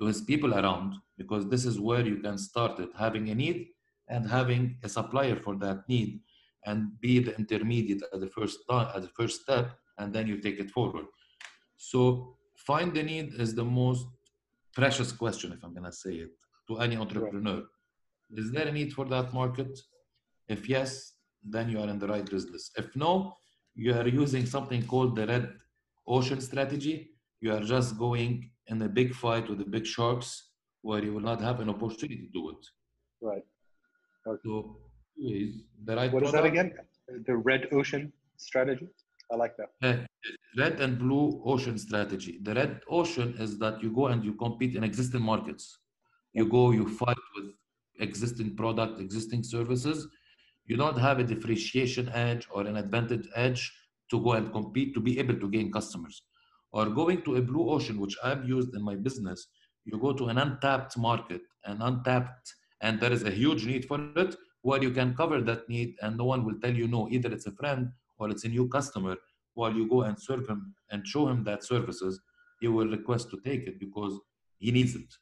to 0.00 0.06
his 0.06 0.20
people 0.22 0.54
around, 0.54 0.94
because 1.16 1.48
this 1.48 1.64
is 1.64 1.78
where 1.78 2.04
you 2.04 2.16
can 2.16 2.36
start 2.36 2.78
it. 2.80 2.90
Having 2.98 3.30
a 3.30 3.34
need 3.34 3.68
and 4.08 4.28
having 4.28 4.76
a 4.82 4.88
supplier 4.88 5.36
for 5.36 5.56
that 5.56 5.88
need, 5.88 6.20
and 6.66 7.00
be 7.00 7.20
the 7.20 7.36
intermediate 7.36 8.02
at 8.12 8.20
the 8.20 8.26
first 8.26 8.58
time, 8.68 8.88
at 8.94 9.02
the 9.02 9.08
first 9.08 9.42
step, 9.42 9.70
and 9.98 10.12
then 10.12 10.26
you 10.26 10.38
take 10.38 10.58
it 10.58 10.70
forward. 10.70 11.06
So 11.76 12.36
find 12.56 12.92
the 12.92 13.02
need 13.02 13.34
is 13.34 13.54
the 13.54 13.64
most 13.64 14.06
precious 14.74 15.12
question, 15.12 15.52
if 15.52 15.62
I'm 15.62 15.74
gonna 15.74 15.92
say 15.92 16.14
it, 16.14 16.32
to 16.68 16.78
any 16.78 16.96
entrepreneur. 16.96 17.62
Is 18.36 18.50
there 18.50 18.66
a 18.66 18.72
need 18.72 18.92
for 18.92 19.04
that 19.06 19.32
market? 19.32 19.78
If 20.48 20.68
yes, 20.68 21.12
then 21.42 21.68
you 21.68 21.80
are 21.80 21.88
in 21.88 21.98
the 21.98 22.08
right 22.08 22.28
business. 22.28 22.70
If 22.76 22.94
no, 22.96 23.34
you 23.74 23.94
are 23.94 24.08
using 24.08 24.44
something 24.44 24.84
called 24.86 25.14
the 25.16 25.26
red 25.26 25.50
ocean 26.08 26.40
strategy. 26.40 27.10
You 27.40 27.52
are 27.54 27.60
just 27.60 27.98
going 27.98 28.50
in 28.66 28.82
a 28.82 28.88
big 28.88 29.14
fight 29.14 29.48
with 29.48 29.58
the 29.58 29.64
big 29.64 29.86
sharks 29.86 30.48
where 30.82 31.02
you 31.04 31.12
will 31.12 31.26
not 31.32 31.40
have 31.40 31.60
an 31.60 31.68
opportunity 31.68 32.16
to 32.16 32.28
do 32.32 32.50
it. 32.50 32.62
Right. 33.20 33.44
So 34.44 34.78
ways. 35.18 35.62
The 35.84 35.96
right 35.96 36.12
What 36.12 36.22
is 36.22 36.32
that 36.32 36.44
again? 36.44 36.72
The 37.26 37.36
red 37.36 37.68
ocean 37.72 38.12
strategy. 38.36 38.88
I 39.30 39.36
like 39.36 39.54
that. 39.58 39.70
Uh, 39.82 40.04
red 40.56 40.80
and 40.80 40.98
blue 40.98 41.42
ocean 41.44 41.78
strategy. 41.78 42.38
The 42.42 42.54
red 42.54 42.80
ocean 42.88 43.34
is 43.38 43.58
that 43.58 43.82
you 43.82 43.90
go 43.92 44.06
and 44.06 44.24
you 44.24 44.34
compete 44.34 44.74
in 44.74 44.82
existing 44.84 45.22
markets. 45.22 45.78
You 46.32 46.48
go, 46.48 46.70
you 46.70 46.88
fight 46.88 47.16
with 47.36 47.52
existing 48.00 48.56
product, 48.56 49.00
existing 49.00 49.42
services. 49.42 50.08
You 50.66 50.76
don't 50.76 50.98
have 50.98 51.18
a 51.18 51.24
differentiation 51.24 52.08
edge 52.10 52.46
or 52.50 52.66
an 52.66 52.76
advantage 52.76 53.28
edge 53.34 53.72
to 54.10 54.20
go 54.22 54.32
and 54.32 54.52
compete 54.52 54.94
to 54.94 55.00
be 55.00 55.18
able 55.18 55.38
to 55.38 55.48
gain 55.48 55.70
customers. 55.72 56.22
Or 56.72 56.86
going 56.90 57.22
to 57.22 57.36
a 57.36 57.42
blue 57.42 57.70
ocean, 57.70 57.98
which 58.00 58.16
I've 58.22 58.48
used 58.48 58.74
in 58.74 58.82
my 58.82 58.94
business, 58.94 59.48
you 59.84 59.98
go 59.98 60.12
to 60.12 60.26
an 60.28 60.38
untapped 60.38 60.98
market, 60.98 61.42
an 61.64 61.80
untapped, 61.80 62.54
and 62.80 63.00
there 63.00 63.12
is 63.12 63.24
a 63.24 63.30
huge 63.30 63.66
need 63.66 63.86
for 63.86 63.98
it, 64.16 64.36
where 64.62 64.82
you 64.82 64.90
can 64.90 65.14
cover 65.14 65.40
that 65.40 65.68
need 65.68 65.94
and 66.02 66.16
no 66.16 66.24
one 66.24 66.44
will 66.44 66.58
tell 66.62 66.74
you 66.74 66.88
no. 66.88 67.08
Either 67.10 67.30
it's 67.32 67.46
a 67.46 67.52
friend 67.52 67.88
or 68.18 68.28
it's 68.30 68.44
a 68.44 68.48
new 68.48 68.68
customer 68.68 69.16
while 69.54 69.74
you 69.74 69.88
go 69.88 70.02
and 70.02 70.20
serve 70.20 70.46
him 70.48 70.74
and 70.90 71.06
show 71.06 71.28
him 71.28 71.42
that 71.44 71.64
services, 71.64 72.20
he 72.60 72.68
will 72.68 72.88
request 72.88 73.30
to 73.30 73.38
take 73.44 73.66
it 73.66 73.78
because 73.80 74.18
he 74.58 74.70
needs 74.70 74.94
it. 74.94 75.12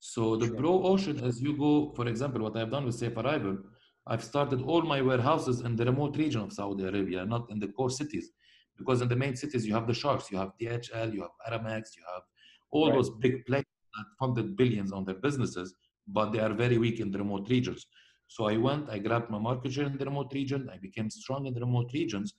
So 0.00 0.36
the 0.36 0.46
Sure. 0.46 0.56
blue 0.56 0.82
ocean, 0.84 1.18
as 1.24 1.40
you 1.40 1.56
go, 1.56 1.92
for 1.96 2.06
example, 2.08 2.42
what 2.42 2.56
I've 2.56 2.70
done 2.70 2.84
with 2.84 2.94
Safe 2.96 3.16
Arrival, 3.16 3.58
I've 4.06 4.22
started 4.22 4.60
all 4.62 4.82
my 4.82 5.00
warehouses 5.00 5.60
in 5.60 5.76
the 5.76 5.84
remote 5.86 6.16
region 6.16 6.42
of 6.42 6.52
Saudi 6.52 6.84
Arabia, 6.84 7.24
not 7.24 7.50
in 7.50 7.58
the 7.58 7.68
core 7.68 7.90
cities. 7.90 8.30
Because 8.76 9.00
in 9.00 9.08
the 9.08 9.16
main 9.16 9.36
cities, 9.36 9.66
you 9.66 9.72
have 9.74 9.86
the 9.86 9.94
sharks, 9.94 10.30
you 10.30 10.38
have 10.38 10.52
DHL, 10.60 11.14
you 11.14 11.22
have 11.22 11.30
Aramex, 11.48 11.96
you 11.96 12.02
have 12.12 12.22
all 12.70 12.86
Right. 12.86 12.94
those 12.96 13.10
big 13.10 13.46
players 13.46 13.64
that 13.96 14.06
funded 14.18 14.56
billions 14.56 14.92
on 14.92 15.04
their 15.04 15.14
businesses, 15.14 15.74
but 16.08 16.32
they 16.32 16.40
are 16.40 16.52
very 16.52 16.76
weak 16.76 16.98
in 17.00 17.10
the 17.10 17.18
remote 17.18 17.48
regions. 17.48 17.86
So 18.26 18.46
I 18.46 18.56
went, 18.56 18.90
I 18.90 18.98
grabbed 18.98 19.30
my 19.30 19.38
market 19.38 19.72
share 19.72 19.86
in 19.86 19.96
the 19.96 20.04
remote 20.04 20.32
region, 20.34 20.68
I 20.72 20.78
became 20.78 21.08
strong 21.08 21.46
in 21.46 21.54
the 21.54 21.60
remote 21.60 21.90
regions. 21.94 22.34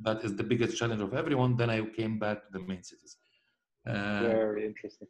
That 0.00 0.24
is 0.24 0.34
the 0.36 0.42
biggest 0.42 0.76
challenge 0.76 1.00
of 1.00 1.14
everyone. 1.14 1.56
Then 1.56 1.70
I 1.70 1.80
came 1.82 2.18
back 2.18 2.38
to 2.46 2.58
the 2.58 2.60
main 2.66 2.82
cities. 2.82 3.16
Uh, 3.86 4.20
Very 4.22 4.66
interesting. 4.66 5.08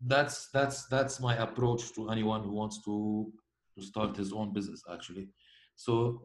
that's 0.00 0.48
that's 0.50 0.86
that's 0.86 1.20
my 1.20 1.36
approach 1.36 1.92
to 1.94 2.10
anyone 2.10 2.42
who 2.42 2.52
wants 2.52 2.82
to 2.84 3.32
to 3.78 3.84
start 3.86 4.16
his 4.16 4.32
own 4.32 4.52
business 4.52 4.82
actually 4.92 5.28
so 5.76 6.22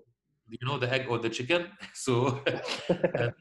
you 0.50 0.68
know 0.68 0.78
the 0.78 0.92
egg 0.92 1.06
or 1.10 1.20
the 1.20 1.30
chicken 1.30 1.68
so 1.94 2.42
right- 3.20 3.34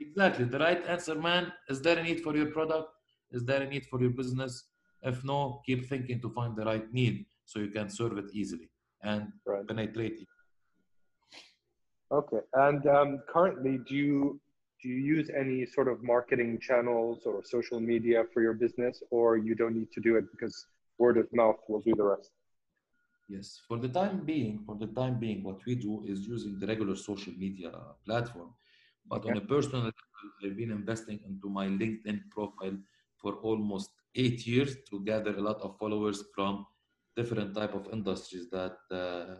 exactly 0.00 0.44
the 0.44 0.58
right 0.58 0.84
answer 0.86 1.14
man 1.14 1.52
is 1.68 1.80
there 1.80 1.98
a 1.98 2.02
need 2.02 2.20
for 2.20 2.36
your 2.36 2.50
product 2.56 2.88
is 3.30 3.44
there 3.44 3.62
a 3.62 3.68
need 3.68 3.86
for 3.86 4.00
your 4.00 4.10
business 4.10 4.64
if 5.02 5.24
no 5.24 5.60
keep 5.66 5.88
thinking 5.88 6.20
to 6.20 6.30
find 6.30 6.56
the 6.56 6.64
right 6.64 6.92
need 6.92 7.26
so 7.44 7.58
you 7.58 7.70
can 7.70 7.88
serve 7.88 8.18
it 8.18 8.28
easily 8.32 8.68
and 9.02 9.32
Right. 9.46 9.66
penetrate 9.68 10.16
it 10.22 10.28
Okay. 12.12 12.40
And 12.52 12.86
um, 12.86 13.20
currently, 13.32 13.78
do 13.88 13.94
you 13.94 14.40
do 14.82 14.88
you 14.88 14.96
use 15.16 15.30
any 15.30 15.64
sort 15.64 15.88
of 15.88 16.02
marketing 16.02 16.58
channels 16.60 17.22
or 17.24 17.42
social 17.44 17.80
media 17.80 18.24
for 18.34 18.42
your 18.42 18.52
business, 18.52 19.02
or 19.10 19.38
you 19.38 19.54
don't 19.54 19.74
need 19.76 19.90
to 19.92 20.00
do 20.00 20.16
it 20.16 20.24
because 20.30 20.66
word 20.98 21.16
of 21.16 21.26
mouth 21.32 21.56
will 21.68 21.80
do 21.80 21.94
the 21.96 22.02
rest? 22.02 22.30
Yes, 23.28 23.60
for 23.66 23.78
the 23.78 23.88
time 23.88 24.24
being, 24.24 24.62
for 24.66 24.76
the 24.76 24.88
time 24.88 25.18
being, 25.18 25.42
what 25.42 25.64
we 25.64 25.74
do 25.76 26.04
is 26.06 26.26
using 26.26 26.58
the 26.58 26.66
regular 26.66 26.96
social 26.96 27.32
media 27.32 27.70
platform. 28.04 28.54
But 29.08 29.24
on 29.24 29.36
a 29.36 29.40
personal 29.40 29.80
level, 29.84 30.28
I've 30.44 30.56
been 30.56 30.70
investing 30.70 31.20
into 31.26 31.48
my 31.48 31.66
LinkedIn 31.66 32.30
profile 32.30 32.78
for 33.16 33.34
almost 33.36 33.90
eight 34.14 34.46
years 34.46 34.76
to 34.90 35.02
gather 35.04 35.36
a 35.36 35.40
lot 35.40 35.60
of 35.62 35.78
followers 35.78 36.24
from 36.34 36.66
different 37.16 37.54
type 37.54 37.74
of 37.74 37.88
industries 37.92 38.50
that 38.50 38.76
uh, 38.90 39.36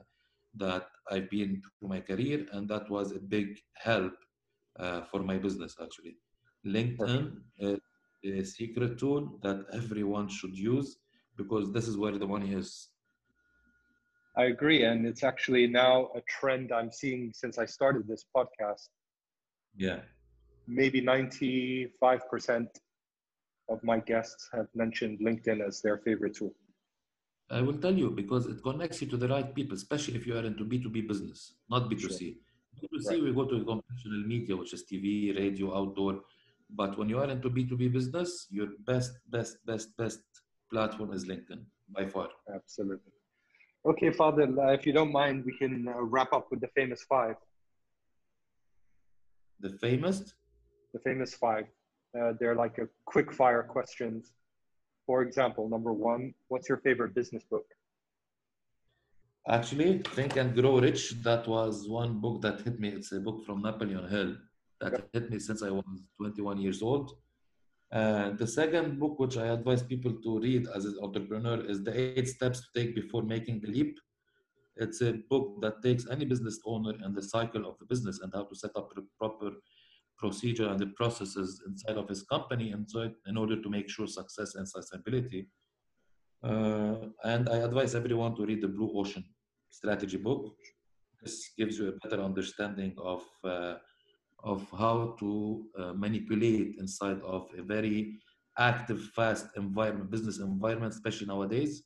that 0.54 0.86
I've 1.10 1.30
been 1.30 1.62
through 1.78 1.88
my 1.88 2.00
career, 2.00 2.46
and 2.52 2.68
that 2.68 2.88
was 2.90 3.12
a 3.12 3.18
big 3.20 3.58
help 3.74 4.14
uh, 4.78 5.02
for 5.04 5.22
my 5.22 5.38
business 5.38 5.76
actually. 5.82 6.16
LinkedIn 6.66 7.32
is 7.58 7.80
a 8.24 8.44
secret 8.44 8.98
tool 8.98 9.38
that 9.42 9.64
everyone 9.72 10.28
should 10.28 10.56
use 10.56 10.98
because 11.36 11.72
this 11.72 11.88
is 11.88 11.96
where 11.96 12.18
the 12.18 12.26
money 12.26 12.52
is. 12.54 12.91
I 14.36 14.44
agree, 14.44 14.84
and 14.84 15.06
it's 15.06 15.24
actually 15.24 15.66
now 15.66 16.10
a 16.14 16.22
trend 16.22 16.72
I'm 16.72 16.90
seeing 16.90 17.32
since 17.34 17.58
I 17.58 17.66
started 17.66 18.08
this 18.08 18.24
podcast. 18.34 18.88
Yeah. 19.76 20.00
Maybe 20.66 21.02
95% 21.02 22.68
of 23.68 23.82
my 23.84 23.98
guests 24.00 24.48
have 24.52 24.68
mentioned 24.74 25.18
LinkedIn 25.20 25.66
as 25.66 25.82
their 25.82 25.98
favorite 25.98 26.34
tool. 26.36 26.54
I 27.50 27.60
will 27.60 27.76
tell 27.76 27.94
you 27.94 28.10
because 28.10 28.46
it 28.46 28.62
connects 28.62 29.02
you 29.02 29.08
to 29.08 29.18
the 29.18 29.28
right 29.28 29.54
people, 29.54 29.74
especially 29.76 30.14
if 30.16 30.26
you 30.26 30.36
are 30.38 30.44
into 30.44 30.64
B2B 30.64 31.06
business, 31.06 31.54
not 31.68 31.90
B2C. 31.90 32.38
B2C, 32.80 33.06
Right. 33.10 33.22
we 33.22 33.32
go 33.34 33.44
to 33.44 33.64
conventional 33.64 34.26
media, 34.26 34.56
which 34.56 34.72
is 34.72 34.84
TV, 34.90 35.36
radio, 35.36 35.76
outdoor. 35.76 36.22
But 36.70 36.96
when 36.96 37.10
you 37.10 37.18
are 37.18 37.28
into 37.28 37.50
B2B 37.50 37.92
business, 37.92 38.46
your 38.50 38.68
best, 38.86 39.18
best, 39.28 39.58
best, 39.66 39.94
best 39.98 40.20
platform 40.70 41.12
is 41.12 41.26
LinkedIn 41.26 41.62
by 41.90 42.06
far. 42.06 42.30
Absolutely. 42.48 43.12
Okay, 43.84 44.10
Father, 44.10 44.44
uh, 44.44 44.72
if 44.72 44.86
you 44.86 44.92
don't 44.92 45.10
mind, 45.10 45.44
we 45.44 45.56
can 45.58 45.88
uh, 45.88 46.00
wrap 46.00 46.32
up 46.32 46.46
with 46.50 46.60
the 46.60 46.68
famous 46.68 47.02
five. 47.02 47.34
The 49.60 49.70
famous, 49.80 50.34
The 50.92 51.00
famous 51.00 51.34
five. 51.34 51.66
Uh, 52.18 52.32
they're 52.38 52.54
like 52.54 52.78
a 52.78 52.88
quick 53.06 53.32
fire 53.32 53.62
questions. 53.62 54.32
For 55.06 55.22
example, 55.22 55.68
number 55.68 55.92
one, 55.92 56.32
what's 56.48 56.68
your 56.68 56.78
favorite 56.78 57.14
business 57.14 57.44
book? 57.44 57.66
actually, 59.48 59.98
Think 60.14 60.36
and 60.36 60.54
Grow 60.54 60.78
Rich, 60.78 61.22
that 61.22 61.48
was 61.48 61.88
one 61.88 62.20
book 62.20 62.42
that 62.42 62.60
hit 62.60 62.78
me. 62.78 62.90
It's 62.90 63.10
a 63.12 63.20
book 63.20 63.44
from 63.44 63.62
Napoleon 63.62 64.08
Hill 64.08 64.36
that 64.80 65.08
hit 65.12 65.30
me 65.30 65.38
since 65.40 65.62
I 65.62 65.70
was 65.70 65.84
21 66.18 66.58
years 66.58 66.82
old. 66.82 67.16
And 67.92 68.38
the 68.38 68.46
second 68.46 68.98
book, 68.98 69.18
which 69.18 69.36
I 69.36 69.48
advise 69.48 69.82
people 69.82 70.14
to 70.24 70.40
read 70.40 70.66
as 70.74 70.86
an 70.86 70.96
entrepreneur, 71.02 71.60
is 71.60 71.84
The 71.84 72.18
Eight 72.18 72.26
Steps 72.26 72.60
to 72.60 72.80
Take 72.80 72.94
Before 72.94 73.22
Making 73.22 73.60
the 73.60 73.68
Leap. 73.68 73.98
It's 74.76 75.02
a 75.02 75.12
book 75.28 75.60
that 75.60 75.82
takes 75.82 76.08
any 76.10 76.24
business 76.24 76.58
owner 76.64 76.94
and 77.02 77.14
the 77.14 77.22
cycle 77.22 77.68
of 77.68 77.78
the 77.78 77.84
business 77.84 78.20
and 78.22 78.32
how 78.34 78.44
to 78.44 78.54
set 78.54 78.70
up 78.76 78.88
the 78.94 79.06
proper 79.18 79.50
procedure 80.16 80.68
and 80.70 80.80
the 80.80 80.86
processes 80.86 81.62
inside 81.66 81.98
of 81.98 82.08
his 82.08 82.22
company 82.22 82.70
and 82.70 82.88
so 82.88 83.10
in 83.26 83.36
order 83.36 83.60
to 83.60 83.68
make 83.68 83.90
sure 83.90 84.06
success 84.06 84.54
and 84.54 84.66
sustainability. 84.66 85.46
Uh, 86.42 87.08
and 87.24 87.48
I 87.50 87.56
advise 87.58 87.94
everyone 87.94 88.34
to 88.36 88.46
read 88.46 88.62
the 88.62 88.68
Blue 88.68 88.90
Ocean 88.98 89.24
strategy 89.68 90.16
book. 90.16 90.54
This 91.22 91.50
gives 91.58 91.78
you 91.78 91.88
a 91.88 92.08
better 92.08 92.22
understanding 92.22 92.94
of 92.98 93.22
uh, 93.44 93.74
of 94.42 94.66
how 94.76 95.16
to 95.20 95.64
uh, 95.78 95.92
manipulate 95.94 96.76
inside 96.78 97.20
of 97.22 97.48
a 97.56 97.62
very 97.62 98.18
active, 98.58 99.00
fast 99.14 99.46
environment, 99.56 100.10
business 100.10 100.38
environment, 100.38 100.92
especially 100.92 101.26
nowadays. 101.26 101.82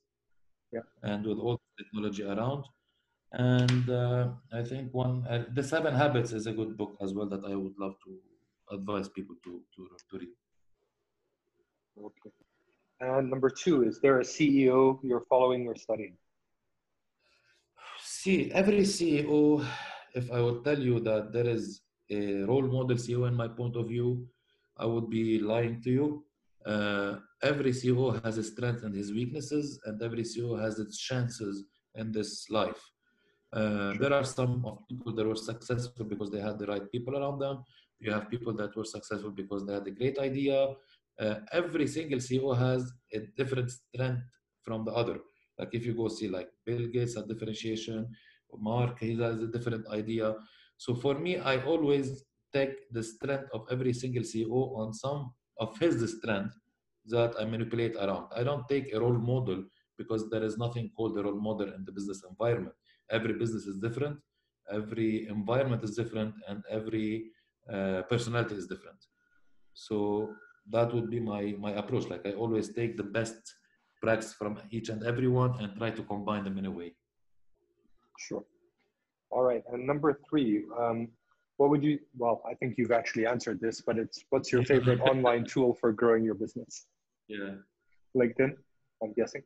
Yeah. 0.72 0.80
And 1.02 1.24
with 1.24 1.38
all 1.38 1.60
the 1.76 1.84
technology 1.84 2.24
around. 2.24 2.64
And 3.32 3.90
uh, 3.90 4.28
I 4.52 4.62
think 4.62 4.92
one, 4.92 5.24
uh, 5.28 5.44
The 5.52 5.62
Seven 5.62 5.94
Habits 5.94 6.32
is 6.32 6.46
a 6.46 6.52
good 6.52 6.76
book 6.76 6.96
as 7.02 7.12
well 7.12 7.28
that 7.28 7.44
I 7.44 7.54
would 7.54 7.74
love 7.78 7.94
to 8.04 8.74
advise 8.74 9.08
people 9.08 9.36
to, 9.44 9.60
to, 9.76 9.88
to 10.10 10.18
read. 10.18 10.28
Okay. 11.98 12.30
And 13.00 13.30
number 13.30 13.50
two, 13.50 13.84
is 13.84 14.00
there 14.00 14.20
a 14.20 14.24
CEO 14.24 14.98
you're 15.02 15.24
following 15.28 15.66
or 15.66 15.76
studying? 15.76 16.16
See, 18.02 18.50
every 18.52 18.80
CEO, 18.80 19.66
if 20.14 20.30
I 20.32 20.40
would 20.40 20.64
tell 20.64 20.78
you 20.78 21.00
that 21.00 21.32
there 21.32 21.46
is 21.46 21.82
a 22.10 22.42
role 22.44 22.62
model 22.62 22.96
CEO 22.96 23.28
in 23.28 23.34
my 23.34 23.48
point 23.48 23.76
of 23.76 23.88
view, 23.88 24.26
I 24.76 24.86
would 24.86 25.08
be 25.10 25.38
lying 25.38 25.80
to 25.82 25.90
you. 25.90 26.24
Uh, 26.64 27.16
every 27.42 27.70
CEO 27.70 28.22
has 28.24 28.36
his 28.36 28.48
strengths 28.48 28.82
and 28.82 28.94
his 28.94 29.12
weaknesses, 29.12 29.80
and 29.86 30.02
every 30.02 30.22
CEO 30.22 30.60
has 30.60 30.78
its 30.78 30.98
chances 30.98 31.64
in 31.94 32.12
this 32.12 32.50
life. 32.50 32.82
Uh, 33.52 33.94
there 34.00 34.12
are 34.12 34.24
some 34.24 34.64
of 34.66 34.86
people 34.88 35.14
that 35.14 35.26
were 35.26 35.36
successful 35.36 36.04
because 36.04 36.30
they 36.30 36.40
had 36.40 36.58
the 36.58 36.66
right 36.66 36.90
people 36.90 37.16
around 37.16 37.38
them. 37.38 37.62
You 38.00 38.12
have 38.12 38.28
people 38.28 38.54
that 38.54 38.76
were 38.76 38.84
successful 38.84 39.30
because 39.30 39.64
they 39.64 39.74
had 39.74 39.86
a 39.86 39.90
great 39.90 40.18
idea. 40.18 40.74
Uh, 41.18 41.36
every 41.52 41.86
single 41.86 42.18
CEO 42.18 42.56
has 42.56 42.92
a 43.14 43.20
different 43.36 43.70
strength 43.70 44.22
from 44.62 44.84
the 44.84 44.92
other. 44.92 45.18
Like 45.58 45.70
if 45.72 45.86
you 45.86 45.94
go 45.94 46.08
see 46.08 46.28
like 46.28 46.48
Bill 46.66 46.86
Gates 46.88 47.16
a 47.16 47.24
differentiation, 47.24 48.08
Mark 48.58 49.00
he 49.00 49.16
has 49.20 49.40
a 49.40 49.46
different 49.46 49.86
idea. 49.88 50.34
So 50.76 50.94
for 50.94 51.18
me, 51.18 51.38
I 51.38 51.62
always 51.64 52.24
take 52.52 52.74
the 52.92 53.02
strength 53.02 53.48
of 53.52 53.66
every 53.70 53.92
single 53.92 54.22
CEO 54.22 54.76
on 54.76 54.92
some 54.92 55.32
of 55.58 55.76
his 55.78 56.16
strength 56.18 56.54
that 57.06 57.34
I 57.38 57.44
manipulate 57.44 57.96
around. 57.96 58.26
I 58.34 58.42
don't 58.42 58.68
take 58.68 58.92
a 58.92 59.00
role 59.00 59.18
model 59.18 59.64
because 59.98 60.28
there 60.30 60.42
is 60.44 60.58
nothing 60.58 60.90
called 60.96 61.18
a 61.18 61.22
role 61.22 61.40
model 61.40 61.72
in 61.72 61.84
the 61.84 61.92
business 61.92 62.22
environment. 62.28 62.74
Every 63.10 63.34
business 63.34 63.66
is 63.66 63.78
different, 63.78 64.18
every 64.70 65.28
environment 65.28 65.82
is 65.84 65.94
different, 65.96 66.34
and 66.48 66.62
every 66.70 67.30
uh, 67.72 68.02
personality 68.02 68.56
is 68.56 68.66
different. 68.66 68.98
So 69.74 70.34
that 70.70 70.92
would 70.92 71.10
be 71.10 71.20
my 71.20 71.54
my 71.58 71.72
approach. 71.72 72.08
Like 72.08 72.26
I 72.26 72.32
always 72.32 72.72
take 72.72 72.96
the 72.96 73.08
best 73.18 73.54
practice 74.02 74.32
from 74.34 74.58
each 74.70 74.88
and 74.88 75.02
everyone 75.04 75.52
and 75.60 75.76
try 75.76 75.90
to 75.90 76.02
combine 76.02 76.44
them 76.44 76.58
in 76.58 76.66
a 76.66 76.70
way. 76.70 76.94
Sure. 78.18 78.44
All 79.36 79.42
right. 79.42 79.62
And 79.70 79.86
number 79.86 80.18
three, 80.30 80.64
um, 80.80 81.08
what 81.58 81.68
would 81.68 81.84
you, 81.84 81.98
well, 82.16 82.40
I 82.50 82.54
think 82.54 82.76
you've 82.78 82.90
actually 82.90 83.26
answered 83.26 83.60
this, 83.60 83.82
but 83.82 83.98
it's 83.98 84.24
what's 84.30 84.50
your 84.50 84.64
favorite 84.64 84.98
online 85.10 85.44
tool 85.44 85.76
for 85.78 85.92
growing 85.92 86.24
your 86.24 86.32
business? 86.34 86.86
Yeah. 87.28 87.56
LinkedIn, 88.16 88.52
I'm 89.02 89.12
guessing. 89.12 89.42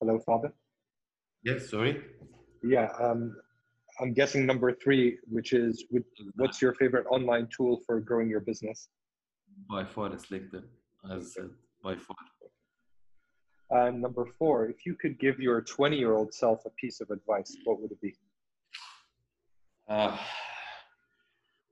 Hello, 0.00 0.20
Father. 0.20 0.52
Yes, 1.42 1.68
sorry. 1.68 2.04
Yeah, 2.62 2.90
um, 3.00 3.34
I'm 4.00 4.12
guessing 4.12 4.46
number 4.46 4.72
three, 4.72 5.18
which 5.28 5.52
is 5.52 5.84
which, 5.90 6.04
what's 6.36 6.62
your 6.62 6.74
favorite 6.74 7.06
online 7.10 7.48
tool 7.54 7.80
for 7.84 7.98
growing 7.98 8.30
your 8.30 8.40
business? 8.40 8.88
By 9.68 9.84
far, 9.84 10.12
it's 10.12 10.26
LinkedIn. 10.26 10.62
As 11.10 11.34
said, 11.34 11.50
by 11.82 11.96
far. 11.96 12.16
And 13.70 14.02
number 14.02 14.26
four, 14.38 14.66
if 14.66 14.84
you 14.84 14.94
could 14.94 15.18
give 15.18 15.38
your 15.38 15.60
20 15.60 15.96
year 15.96 16.12
old 16.12 16.34
self 16.34 16.64
a 16.66 16.70
piece 16.70 17.00
of 17.00 17.10
advice, 17.10 17.56
what 17.64 17.80
would 17.80 17.92
it 17.92 18.00
be? 18.00 18.14
Uh, 19.88 20.16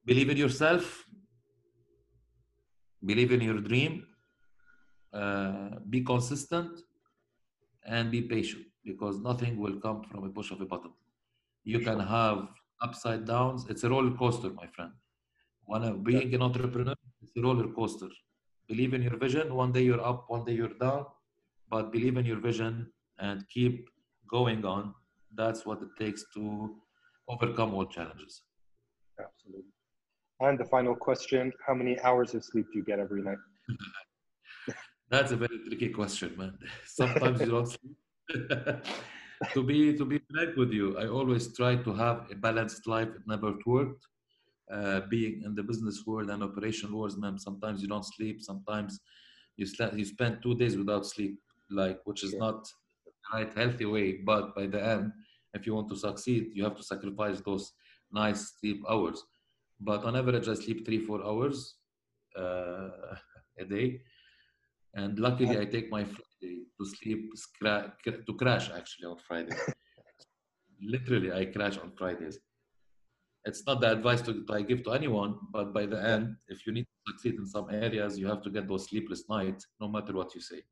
believe 0.05 0.31
in 0.31 0.37
yourself. 0.37 1.05
Believe 3.05 3.33
in 3.33 3.41
your 3.41 3.61
dream. 3.61 4.07
Uh, 5.13 5.71
be 5.89 6.03
consistent 6.03 6.81
and 7.85 8.11
be 8.11 8.23
patient 8.23 8.65
because 8.85 9.19
nothing 9.21 9.59
will 9.59 9.81
come 9.81 10.03
from 10.05 10.25
a 10.25 10.29
push 10.29 10.51
of 10.51 10.61
a 10.61 10.67
button. 10.67 10.93
You 11.65 11.81
can 11.81 11.99
have 11.99 12.49
upside 12.81 13.27
downs. 13.27 13.67
It's 13.69 13.83
a 13.85 13.89
roller 13.89 14.17
coaster, 14.17 14.51
my 14.51 14.67
friend. 14.67 14.93
When 15.65 16.03
being 16.03 16.35
an 16.35 16.43
entrepreneur, 16.43 16.95
it's 17.23 17.37
a 17.37 17.43
roller 17.43 17.69
coaster. 17.69 18.09
Believe 18.69 18.95
in 18.95 19.03
your 19.03 19.17
vision. 19.17 19.55
One 19.55 19.73
day 19.73 19.83
you're 19.83 20.05
up, 20.05 20.25
one 20.29 20.45
day 20.45 20.53
you're 20.53 20.77
down, 20.81 21.07
but 21.71 21.93
believe 21.93 22.17
in 22.17 22.25
your 22.25 22.41
vision 22.41 22.91
and 23.19 23.45
keep 23.49 23.89
going 24.31 24.65
on. 24.65 24.95
That's 25.35 25.67
what 25.67 25.83
it 25.83 25.89
takes 25.99 26.25
to 26.35 26.77
overcome 27.29 27.75
all 27.75 27.87
challenges. 27.87 28.43
Absolutely. 29.21 29.65
And 30.41 30.59
the 30.59 30.65
final 30.67 30.95
question 30.95 31.53
How 31.67 31.75
many 31.75 31.99
hours 32.01 32.35
of 32.35 32.45
sleep 32.45 32.67
do 32.73 32.79
you 32.79 32.85
get 32.85 32.99
every 32.99 33.23
night? 33.23 33.39
That's 35.11 35.33
a 35.33 35.37
very 35.37 35.59
tricky 35.67 35.89
question, 35.89 36.35
man. 36.37 36.59
Sometimes 36.85 37.41
you 37.41 37.51
don't 37.51 37.67
sleep. 37.77 37.97
to 39.55 39.63
be 39.63 39.97
to 39.97 40.05
be 40.05 40.21
frank 40.31 40.57
with 40.57 40.71
you, 40.73 40.99
I 40.99 41.09
always 41.09 41.57
try 41.57 41.77
to 41.77 41.95
have 41.95 42.27
a 42.31 42.35
balanced 42.35 42.87
life. 42.87 43.09
It 43.09 43.23
never 43.27 43.55
worked. 43.67 44.07
Uh, 44.71 45.01
being 45.09 45.41
in 45.47 45.55
the 45.55 45.63
business 45.63 46.03
world 46.07 46.29
and 46.29 46.43
operation 46.43 46.95
world, 46.95 47.19
man, 47.19 47.39
sometimes 47.39 47.81
you 47.81 47.89
don't 47.89 48.05
sleep. 48.05 48.43
Sometimes 48.43 49.01
you 49.57 49.65
sl- 49.65 49.97
you 49.97 50.05
spend 50.05 50.43
two 50.43 50.55
days 50.55 50.77
without 50.77 51.07
sleep, 51.07 51.39
like 51.71 52.01
which 52.05 52.25
is 52.25 52.35
not 52.35 52.65
the 53.05 53.13
right 53.33 53.53
healthy 53.55 53.87
way. 53.87 54.13
But 54.25 54.55
by 54.55 54.67
the 54.67 54.85
end, 54.85 55.13
if 55.55 55.67
you 55.67 55.75
want 55.75 55.89
to 55.91 55.97
succeed, 55.97 56.51
you 56.55 56.65
have 56.65 56.77
to 56.77 56.83
sacrifice 56.83 57.41
those 57.41 57.73
nice 58.13 58.55
sleep 58.59 58.83
hours. 58.89 59.23
But 59.81 60.05
on 60.05 60.17
average, 60.17 60.49
I 60.49 60.55
sleep 60.55 60.85
three 60.85 61.01
four 61.01 61.25
hours 61.25 61.77
uh, 62.37 62.89
a 63.59 63.65
day 63.65 64.01
and 64.95 65.19
luckily 65.19 65.59
I 65.59 65.65
take 65.65 65.91
my 65.91 66.05
Friday 66.05 66.65
to 66.79 66.85
sleep 66.85 67.31
to 67.65 68.35
crash 68.35 68.71
actually 68.71 69.07
on 69.07 69.19
Friday. 69.27 69.57
Literally, 70.81 71.33
I 71.33 71.45
crash 71.47 71.77
on 71.79 71.93
Fridays. 71.93 72.39
It's 73.45 73.65
not 73.67 73.81
the 73.81 73.93
advice 73.93 74.21
to, 74.23 74.45
I 74.51 74.63
give 74.63 74.83
to 74.85 74.93
anyone, 74.93 75.39
but 75.53 75.73
by 75.73 75.87
the 75.87 76.01
end, 76.03 76.37
if 76.49 76.67
you 76.67 76.73
need 76.73 76.85
to 76.85 77.13
succeed 77.13 77.35
in 77.39 77.47
some 77.47 77.69
areas, 77.71 78.19
you 78.19 78.27
have 78.27 78.43
to 78.43 78.51
get 78.51 78.69
those 78.69 78.89
sleepless 78.89 79.25
nights, 79.29 79.67
no 79.81 79.89
matter 79.89 80.13
what 80.13 80.35
you 80.35 80.41
say. 80.41 80.63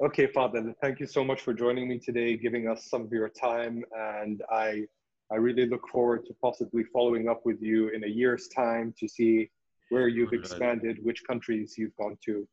Sure. 0.00 0.08
Okay, 0.08 0.26
Father, 0.26 0.74
thank 0.80 1.00
you 1.00 1.06
so 1.06 1.22
much 1.24 1.42
for 1.42 1.52
joining 1.52 1.88
me 1.88 1.98
today, 1.98 2.36
giving 2.36 2.68
us 2.68 2.86
some 2.88 3.02
of 3.02 3.12
your 3.12 3.28
time, 3.28 3.84
and 3.96 4.42
I 4.50 4.86
I 5.32 5.36
really 5.36 5.66
look 5.66 5.86
forward 5.88 6.26
to 6.26 6.34
possibly 6.42 6.82
following 6.92 7.28
up 7.28 7.42
with 7.44 7.62
you 7.62 7.90
in 7.90 8.02
a 8.02 8.08
year's 8.08 8.48
time 8.48 8.92
to 8.98 9.06
see 9.06 9.48
where 9.90 10.08
you've 10.08 10.32
expanded, 10.32 10.98
which 11.04 11.22
countries 11.24 11.74
you've 11.78 11.94
gone 11.96 12.16
to. 12.24 12.48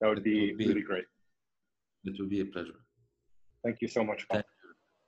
That 0.00 0.08
would 0.08 0.22
be, 0.22 0.50
would 0.50 0.58
be 0.58 0.68
really 0.68 0.82
great. 0.82 1.04
It 2.04 2.14
would 2.20 2.30
be 2.30 2.40
a 2.40 2.44
pleasure. 2.44 2.78
Thank 3.64 3.78
you 3.80 3.88
so 3.88 4.04
much. 4.04 4.26
Thank 4.30 4.44
you. 4.44 4.50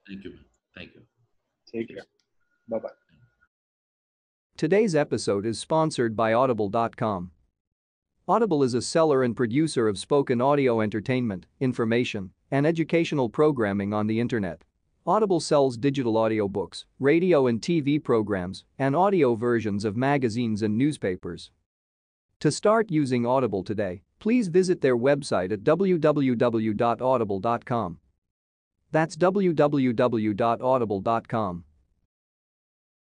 Thank 0.08 0.24
you. 0.24 0.32
Thank 0.76 0.94
you. 0.94 1.02
Take 1.72 1.88
care. 1.88 2.04
Bye 2.68 2.78
bye. 2.78 2.88
Today's 4.56 4.94
episode 4.96 5.46
is 5.46 5.60
sponsored 5.60 6.16
by 6.16 6.32
Audible.com. 6.32 7.30
Audible 8.30 8.62
is 8.62 8.74
a 8.74 8.80
seller 8.80 9.24
and 9.24 9.34
producer 9.34 9.88
of 9.88 9.98
spoken 9.98 10.40
audio 10.40 10.80
entertainment, 10.80 11.46
information, 11.58 12.30
and 12.52 12.64
educational 12.64 13.28
programming 13.28 13.92
on 13.92 14.06
the 14.06 14.20
Internet. 14.20 14.62
Audible 15.04 15.40
sells 15.40 15.76
digital 15.76 16.14
audiobooks, 16.14 16.84
radio 17.00 17.48
and 17.48 17.60
TV 17.60 18.00
programs, 18.00 18.64
and 18.78 18.94
audio 18.94 19.34
versions 19.34 19.84
of 19.84 19.96
magazines 19.96 20.62
and 20.62 20.78
newspapers. 20.78 21.50
To 22.38 22.52
start 22.52 22.88
using 22.88 23.26
Audible 23.26 23.64
today, 23.64 24.02
please 24.20 24.46
visit 24.46 24.80
their 24.80 24.96
website 24.96 25.50
at 25.50 25.64
www.audible.com. 25.64 27.98
That's 28.92 29.16
www.audible.com. 29.16 31.64